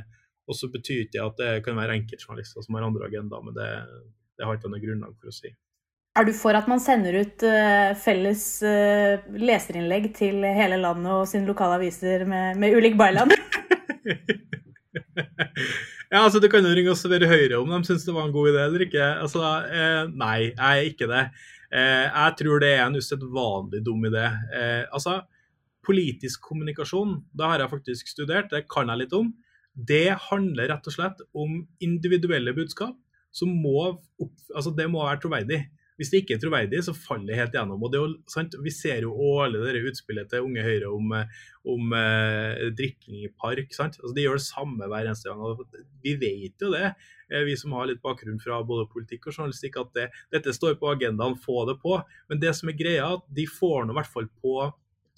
og 0.48 0.56
så 0.56 0.70
betyr 0.72 1.04
ikke 1.04 1.18
det 1.18 1.26
at 1.26 1.42
det 1.42 1.50
kan 1.66 1.78
være 1.78 1.98
enkeltjournalister 1.98 2.64
som 2.64 2.78
har 2.78 2.86
andre 2.88 3.10
agendaer, 3.10 3.44
men 3.44 3.56
det, 3.56 3.68
det 4.38 4.48
har 4.48 4.56
ikke 4.56 4.72
noe 4.72 4.82
grunnlag 4.82 5.12
for 5.20 5.30
å 5.30 5.34
si. 5.34 5.52
Er 6.18 6.26
du 6.26 6.32
for 6.34 6.56
at 6.58 6.66
man 6.66 6.80
sender 6.82 7.20
ut 7.22 7.44
uh, 7.46 7.92
felles 8.02 8.42
uh, 8.66 9.22
leserinnlegg 9.38 10.08
til 10.16 10.42
hele 10.42 10.80
landet 10.80 11.12
og 11.14 11.28
sine 11.30 11.46
lokale 11.46 11.76
aviser 11.78 12.26
med, 12.26 12.58
med 12.58 12.74
ulik 12.74 12.98
byland? 12.98 13.36
Ja, 16.10 16.24
altså 16.24 16.40
Du 16.42 16.48
kan 16.50 16.66
jo 16.66 16.72
ringe 16.74 16.90
oss 16.90 17.04
og 17.06 17.12
være 17.12 17.28
Høyre 17.30 17.60
om 17.60 17.70
de 17.70 17.86
syns 17.86 18.02
det 18.06 18.14
var 18.16 18.26
en 18.26 18.34
god 18.34 18.50
idé 18.50 18.62
eller 18.64 18.82
ikke. 18.86 19.04
Altså, 19.22 19.42
eh, 19.70 20.08
Nei, 20.10 20.38
jeg 20.48 20.80
er 20.80 20.88
ikke 20.88 21.06
det. 21.10 21.20
Eh, 21.70 22.06
jeg 22.08 22.38
tror 22.40 22.62
det 22.62 22.70
er 22.74 22.82
en 22.86 22.98
usedvanlig 22.98 23.82
dum 23.86 24.02
idé. 24.08 24.24
Eh, 24.50 24.84
altså, 24.90 25.20
Politisk 25.86 26.42
kommunikasjon, 26.44 27.14
da 27.32 27.46
har 27.48 27.62
jeg 27.62 27.70
faktisk 27.70 28.10
studert, 28.10 28.50
det 28.50 28.66
kan 28.68 28.90
jeg 28.92 29.00
litt 29.00 29.14
om. 29.16 29.30
Det 29.72 30.10
handler 30.26 30.68
rett 30.68 30.90
og 30.90 30.92
slett 30.92 31.22
om 31.32 31.62
individuelle 31.80 32.52
budskap 32.52 32.98
som 33.32 33.54
må 33.62 33.86
opp, 33.88 34.34
altså 34.52 34.74
det 34.76 34.90
må 34.90 35.06
være 35.06 35.22
troverdig. 35.22 35.60
Hvis 36.00 36.08
det 36.12 36.22
ikke 36.22 36.38
er 36.38 36.40
troverdig, 36.40 36.78
så 36.86 36.94
faller 36.96 37.28
det 37.28 37.36
helt 37.36 37.56
gjennom. 37.58 37.82
og 37.84 37.92
det 37.92 37.98
er 37.98 38.04
jo, 38.06 38.12
sant? 38.32 38.54
Vi 38.64 38.72
ser 38.72 39.04
jo 39.04 39.12
alle 39.42 39.60
det 39.66 39.82
utspillet 39.90 40.30
til 40.32 40.46
Unge 40.46 40.64
Høyre 40.64 40.88
om, 40.88 41.12
om 41.74 41.92
eh, 41.98 42.70
drikking 42.78 43.18
i 43.26 43.28
park. 43.28 43.74
sant? 43.76 43.98
Altså, 44.00 44.14
de 44.16 44.24
gjør 44.24 44.40
det 44.40 44.46
samme 44.46 44.88
hver 44.88 45.10
eneste 45.10 45.28
gang. 45.28 45.44
og 45.44 45.60
Vi 46.06 46.14
vet 46.22 46.64
jo 46.64 46.72
det, 46.72 46.94
eh, 47.28 47.44
vi 47.44 47.58
som 47.60 47.76
har 47.76 47.90
litt 47.90 48.00
bakgrunn 48.00 48.40
fra 48.40 48.62
både 48.64 48.88
politikk 48.88 49.28
og 49.28 49.36
journalistikk, 49.36 49.76
at 49.82 49.92
det, 49.98 50.08
dette 50.32 50.56
står 50.56 50.80
på 50.80 50.88
agendaen, 50.94 51.36
få 51.36 51.66
det 51.68 51.76
på. 51.84 51.98
Men 52.32 52.40
det 52.40 52.56
som 52.56 52.72
er 52.72 52.80
greia, 52.80 53.12
at 53.18 53.28
de 53.28 53.44
får 53.44 53.84
nå 53.84 53.92
i 53.92 54.00
hvert 54.00 54.14
fall 54.16 54.32
på 54.40 54.56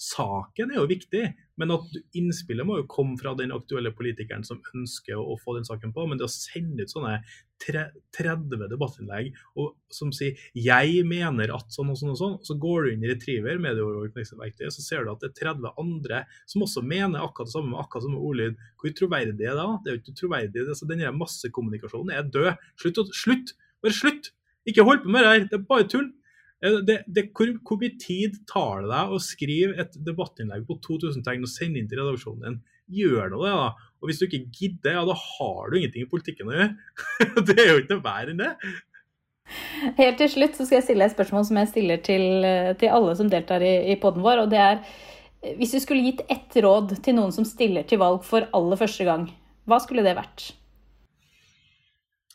saken 0.03 0.73
er 0.73 0.81
jo 0.81 0.91
viktig, 0.91 1.25
men 1.63 1.73
at 1.77 1.95
innspillet 2.19 2.67
må 2.67 2.81
jo 2.81 2.89
komme 2.91 3.15
fra 3.21 3.37
den 3.39 3.55
aktuelle 3.55 3.93
politikeren 3.95 4.43
som 4.47 4.59
ønsker 4.75 5.15
å, 5.19 5.39
få 5.39 5.55
den 5.57 5.67
saken 5.69 5.95
på. 5.95 6.07
Men 6.09 6.19
det 6.19 6.27
å 6.27 6.33
sende 6.33 6.83
ut 6.83 6.91
sånne 6.91 7.21
30 7.63 8.67
debattinnlegg 8.73 9.29
og, 9.55 9.77
som 9.95 10.11
sier 10.11 10.35
'jeg 10.59 11.05
mener 11.07 11.55
at 11.55 11.71
sånn 11.71 11.93
og 11.93 11.99
sånn 12.01 12.11
og 12.11 12.19
sånn', 12.19 12.39
så 12.43 12.59
går 12.59 12.83
du 12.83 12.93
inn 12.93 13.05
i 13.05 13.13
Retriever, 13.13 13.61
medieovervåkningsverktøy, 13.63 14.67
så 14.67 14.83
ser 14.83 15.05
du 15.05 15.13
at 15.13 15.23
det 15.23 15.31
er 15.31 15.55
30 15.55 15.71
andre 15.79 16.25
som 16.47 16.67
også 16.67 16.83
mener 16.83 17.23
akkurat 17.23 17.47
det 17.47 17.55
samme 17.55 17.71
med 17.71 17.81
akkurat 17.85 18.09
samme 18.09 18.19
ordlyd. 18.19 18.57
Hvor 18.77 18.91
troverdig 18.99 19.47
er 19.47 19.55
det 19.55 19.63
da? 19.63 19.69
Det 19.79 19.91
er 19.91 19.97
jo 19.97 20.03
ikke 20.03 20.19
troverdig. 20.19 20.67
Det, 20.67 20.77
så 20.77 20.89
denne 20.91 21.15
massekommunikasjonen 21.15 22.11
er 22.11 22.27
død. 22.27 22.57
Slutt! 22.77 23.15
Slutt! 23.15 23.55
Bare 23.83 23.95
slutt! 23.95 24.33
Ikke 24.67 24.83
hold 24.83 25.07
på 25.07 25.11
med 25.11 25.23
det 25.23 25.31
her! 25.31 25.47
Det 25.47 25.59
er 25.61 25.71
bare 25.71 25.87
tull! 25.87 26.11
Det, 26.63 27.01
det, 27.11 27.25
hvor, 27.35 27.51
hvor, 27.67 27.79
mye 27.81 27.97
tid 27.99 28.37
tar 28.47 28.85
det 28.85 28.93
deg 28.93 29.11
å 29.11 29.19
skrive 29.23 29.83
et 29.83 29.97
debattinnlegg 30.07 30.63
på 30.69 30.77
2000 30.85 31.25
tegn 31.27 31.43
og 31.43 31.51
sende 31.51 31.81
inn 31.81 31.89
til 31.91 31.99
redaksjonen 31.99 32.45
din? 32.45 32.61
Gjør 33.03 33.33
nå 33.33 33.41
det, 33.43 33.55
da. 33.59 33.91
Og 33.99 34.11
hvis 34.11 34.21
du 34.21 34.29
ikke 34.29 34.45
gidder, 34.55 34.95
ja, 34.95 35.03
da 35.09 35.17
har 35.19 35.71
du 35.71 35.79
ingenting 35.79 36.07
i 36.07 36.11
politikken 36.11 36.51
å 36.51 36.55
gjøre. 36.55 36.71
det 37.49 37.57
er 37.59 37.71
jo 37.73 37.83
ikke 37.83 37.97
noe 37.97 38.05
verre 38.07 38.35
enn 38.35 38.43
det. 38.45 38.53
Helt 39.99 40.21
til 40.23 40.31
slutt 40.31 40.55
så 40.55 40.67
skal 40.69 40.79
jeg 40.79 40.87
stille 40.87 41.07
et 41.09 41.15
spørsmål 41.17 41.47
som 41.49 41.59
jeg 41.59 41.71
stiller 41.73 42.03
til, 42.07 42.47
til 42.79 42.95
alle 42.95 43.19
som 43.19 43.31
deltar 43.33 43.65
i, 43.67 43.75
i 43.91 43.99
poden 44.01 44.23
vår. 44.23 44.45
og 44.45 44.55
det 44.55 44.63
er 44.63 44.81
Hvis 45.59 45.75
du 45.75 45.81
skulle 45.83 46.07
gitt 46.07 46.23
ett 46.31 46.63
råd 46.63 46.95
til 47.03 47.19
noen 47.19 47.35
som 47.35 47.47
stiller 47.49 47.87
til 47.89 47.99
valg 48.03 48.23
for 48.27 48.47
aller 48.55 48.79
første 48.79 49.07
gang, 49.09 49.27
hva 49.67 49.83
skulle 49.83 50.07
det 50.07 50.15
vært? 50.19 50.53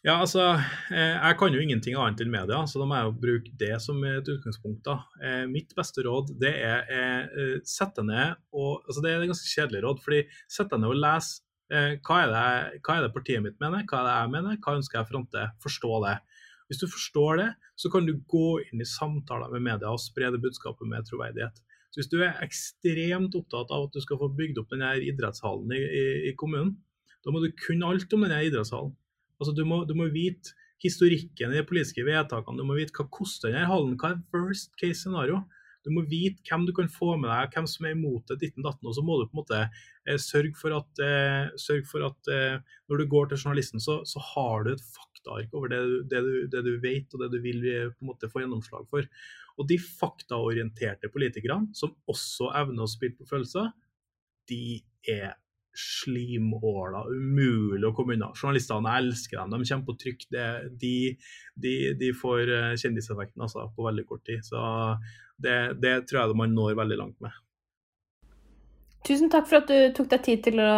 Ja, 0.08 0.22
altså, 0.24 0.54
eh, 0.96 1.16
Jeg 1.20 1.36
kan 1.36 1.52
jo 1.52 1.60
ingenting 1.60 1.98
annet 2.00 2.22
enn 2.24 2.30
media, 2.32 2.62
så 2.64 2.80
da 2.80 2.86
må 2.88 2.96
jeg 2.96 3.08
jo 3.10 3.16
bruke 3.26 3.52
det 3.60 3.74
som 3.84 3.98
et 4.08 4.30
utgangspunkt. 4.32 4.86
da. 4.86 5.04
Eh, 5.22 5.46
mitt 5.52 5.74
beste 5.76 6.00
råd 6.06 6.32
det 6.40 6.54
er 6.64 7.28
å 7.28 7.60
sette 7.68 8.06
ned 8.08 8.38
og 8.54 8.86
altså 8.88 9.02
Det 9.04 9.12
er 9.12 9.20
et 9.20 9.28
ganske 9.28 9.52
kjedelig 9.52 9.82
råd. 9.84 10.00
fordi 10.00 10.22
Sett 10.48 10.72
ned 10.72 10.88
og 10.88 10.96
les 10.96 11.42
hva 11.68 12.24
er, 12.24 12.30
det, 12.32 12.80
hva 12.80 12.96
er 12.96 13.02
det 13.04 13.14
partiet 13.14 13.44
mitt 13.44 13.60
mener, 13.60 13.84
hva 13.84 14.00
er 14.00 14.06
det 14.08 14.16
jeg 14.16 14.32
mener, 14.32 14.58
hva 14.64 14.76
ønsker 14.80 15.00
jeg 15.02 15.10
fronte. 15.10 15.42
Forstå 15.60 15.92
det. 16.08 16.16
Hvis 16.70 16.80
du 16.80 16.88
forstår 16.88 17.38
det, 17.42 17.50
så 17.76 17.92
kan 17.92 18.06
du 18.08 18.14
gå 18.16 18.62
inn 18.64 18.80
i 18.80 18.88
samtaler 18.88 19.52
med 19.52 19.62
media 19.62 19.92
og 19.92 20.00
spre 20.00 20.32
det 20.32 20.40
budskapet 20.40 20.88
med 20.88 21.04
troverdighet. 21.04 21.60
Så 21.92 22.00
Hvis 22.00 22.08
du 22.08 22.24
er 22.24 22.40
ekstremt 22.40 23.36
opptatt 23.36 23.68
av 23.76 23.90
at 23.90 23.92
du 23.92 24.00
skal 24.00 24.16
få 24.24 24.32
bygd 24.32 24.58
opp 24.64 24.72
denne 24.72 24.96
idrettshallen 25.04 25.68
i, 25.76 25.84
i, 25.84 26.06
i 26.32 26.34
kommunen, 26.40 26.78
da 27.26 27.36
må 27.36 27.44
du 27.44 27.52
kunne 27.60 27.92
alt 27.92 28.14
om 28.14 28.24
denne 28.24 28.40
idrettshallen. 28.48 28.96
Altså, 29.38 29.54
du, 29.54 29.64
må, 29.70 29.84
du 29.88 29.94
må 29.98 30.10
vite 30.14 30.56
historikken 30.84 31.54
i 31.54 31.60
de 31.60 31.66
politiske 31.66 32.06
vedtakene, 32.06 32.60
du 32.60 32.68
må 32.68 32.78
vite 32.78 32.94
hva 32.98 33.08
koster 33.14 33.52
denne 33.52 33.70
hallen, 33.70 33.96
hva 33.98 34.14
er 34.14 34.20
worst 34.34 34.74
case 34.80 35.02
scenario. 35.04 35.44
Du 35.86 35.94
må 35.96 36.02
vite 36.10 36.44
hvem 36.44 36.66
du 36.68 36.74
kan 36.76 36.90
få 36.92 37.14
med 37.16 37.30
deg, 37.32 37.54
hvem 37.54 37.68
som 37.70 37.86
er 37.88 37.94
imot 37.96 38.28
det, 38.28 38.42
ditten 38.42 38.66
datten. 38.66 38.90
Og 38.90 38.96
så 38.98 39.04
må 39.06 39.16
du 39.20 39.28
på 39.30 39.38
en 39.38 39.40
måte 39.40 39.60
eh, 39.64 40.18
sørge 40.20 40.52
for 40.60 40.76
at, 40.76 41.04
eh, 41.04 41.48
sørge 41.64 41.88
for 41.88 42.04
at 42.10 42.32
eh, 42.34 42.58
når 42.92 43.00
du 43.00 43.06
går 43.14 43.30
til 43.32 43.40
journalisten, 43.40 43.80
så, 43.84 44.02
så 44.10 44.20
har 44.34 44.66
du 44.66 44.74
et 44.74 44.84
faktaark 44.84 45.56
over 45.56 45.72
det, 45.72 45.80
det, 46.12 46.24
du, 46.26 46.34
det, 46.52 46.64
du, 46.66 46.74
vet 46.84 47.16
og 47.16 47.24
det 47.24 47.32
du 47.32 47.40
vil 47.46 47.64
eh, 47.72 47.88
på 47.94 48.04
en 48.04 48.12
måte 48.12 48.28
få 48.34 48.44
gjennomslag 48.44 48.84
for. 48.92 49.08
Og 49.58 49.70
de 49.72 49.80
faktaorienterte 49.80 51.10
politikerne, 51.14 51.72
som 51.78 51.96
også 52.12 52.52
evner 52.60 52.84
å 52.84 52.92
spille 52.92 53.16
på 53.16 53.30
følelser, 53.30 53.72
de 54.52 54.82
er 55.08 55.38
slimåler. 55.78 57.10
Umulig 57.14 57.88
å 57.88 57.94
komme 57.96 58.18
unna. 58.18 58.32
Journalistene 58.36 58.96
elsker 59.00 59.40
dem. 59.40 59.54
De 59.54 59.70
kommer 59.70 59.90
på 59.90 59.98
trykk. 60.04 60.28
De, 60.32 60.94
de, 61.56 61.74
de, 62.00 62.14
får 62.18 62.54
eh, 62.54 62.78
kjendiseffekten 62.82 63.46
altså, 63.46 63.68
på 63.76 63.86
veldig 63.86 64.08
kort 64.10 64.26
tid. 64.28 64.46
Så 64.46 64.62
det, 65.38 65.58
det, 65.84 66.00
tror 66.10 66.24
jeg 66.24 66.40
man 66.40 66.56
når 66.58 66.80
veldig 66.82 67.02
langt 67.04 67.20
med. 67.24 67.44
Tusen 69.08 69.30
takk 69.32 69.46
for 69.48 69.62
at 69.62 69.70
du 69.70 69.94
tok 69.96 70.10
deg 70.12 70.24
tid 70.26 70.42
til 70.50 70.58
å, 70.60 70.72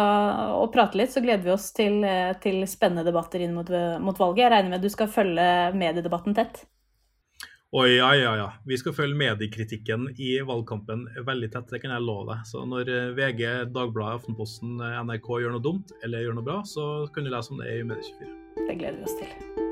å 0.60 0.66
prate 0.72 1.00
litt. 1.00 1.14
Så 1.14 1.24
gleder 1.24 1.46
vi 1.46 1.54
oss 1.54 1.70
til, 1.76 2.02
eh, 2.06 2.34
til 2.42 2.60
spennende 2.70 3.06
debatter 3.08 3.42
inn 3.46 3.56
mot, 3.56 3.72
mot 4.04 4.20
valget. 4.20 4.44
Jeg 4.44 4.54
regner 4.56 4.74
med 4.74 4.82
at 4.82 4.86
du 4.86 4.92
skal 4.92 5.10
følge 5.10 5.48
mediedebatten 5.80 6.36
tett? 6.36 6.64
Oi, 7.70 7.96
ja, 7.96 8.16
ja, 8.16 8.36
ja. 8.36 8.52
Vi 8.66 8.74
skal 8.80 8.94
følge 8.96 9.14
mediekritikken 9.14 10.08
i 10.18 10.32
valgkampen 10.42 11.04
veldig 11.22 11.52
tett, 11.52 11.70
det 11.70 11.78
kan 11.84 11.94
jeg 11.94 12.02
love 12.02 12.26
deg. 12.32 12.42
Så 12.50 12.64
når 12.66 12.90
eh, 12.90 13.12
VG, 13.14 13.44
Dagbladet, 13.70 14.24
Aftenposten, 14.24 14.82
NRK 14.82 15.32
gjør 15.44 15.54
noe 15.54 15.66
dumt 15.70 15.94
eller 16.02 16.26
gjør 16.26 16.40
noe 16.40 16.50
bra, 16.50 16.60
så 16.66 16.90
kan 17.14 17.22
du 17.22 17.30
lese 17.30 17.54
om 17.54 17.62
det 17.62 17.70
i 17.78 17.86
Medie24. 17.86 18.38
Det 18.66 18.74
gleder 18.74 18.98
vi 18.98 19.06
oss 19.06 19.20
til. 19.22 19.69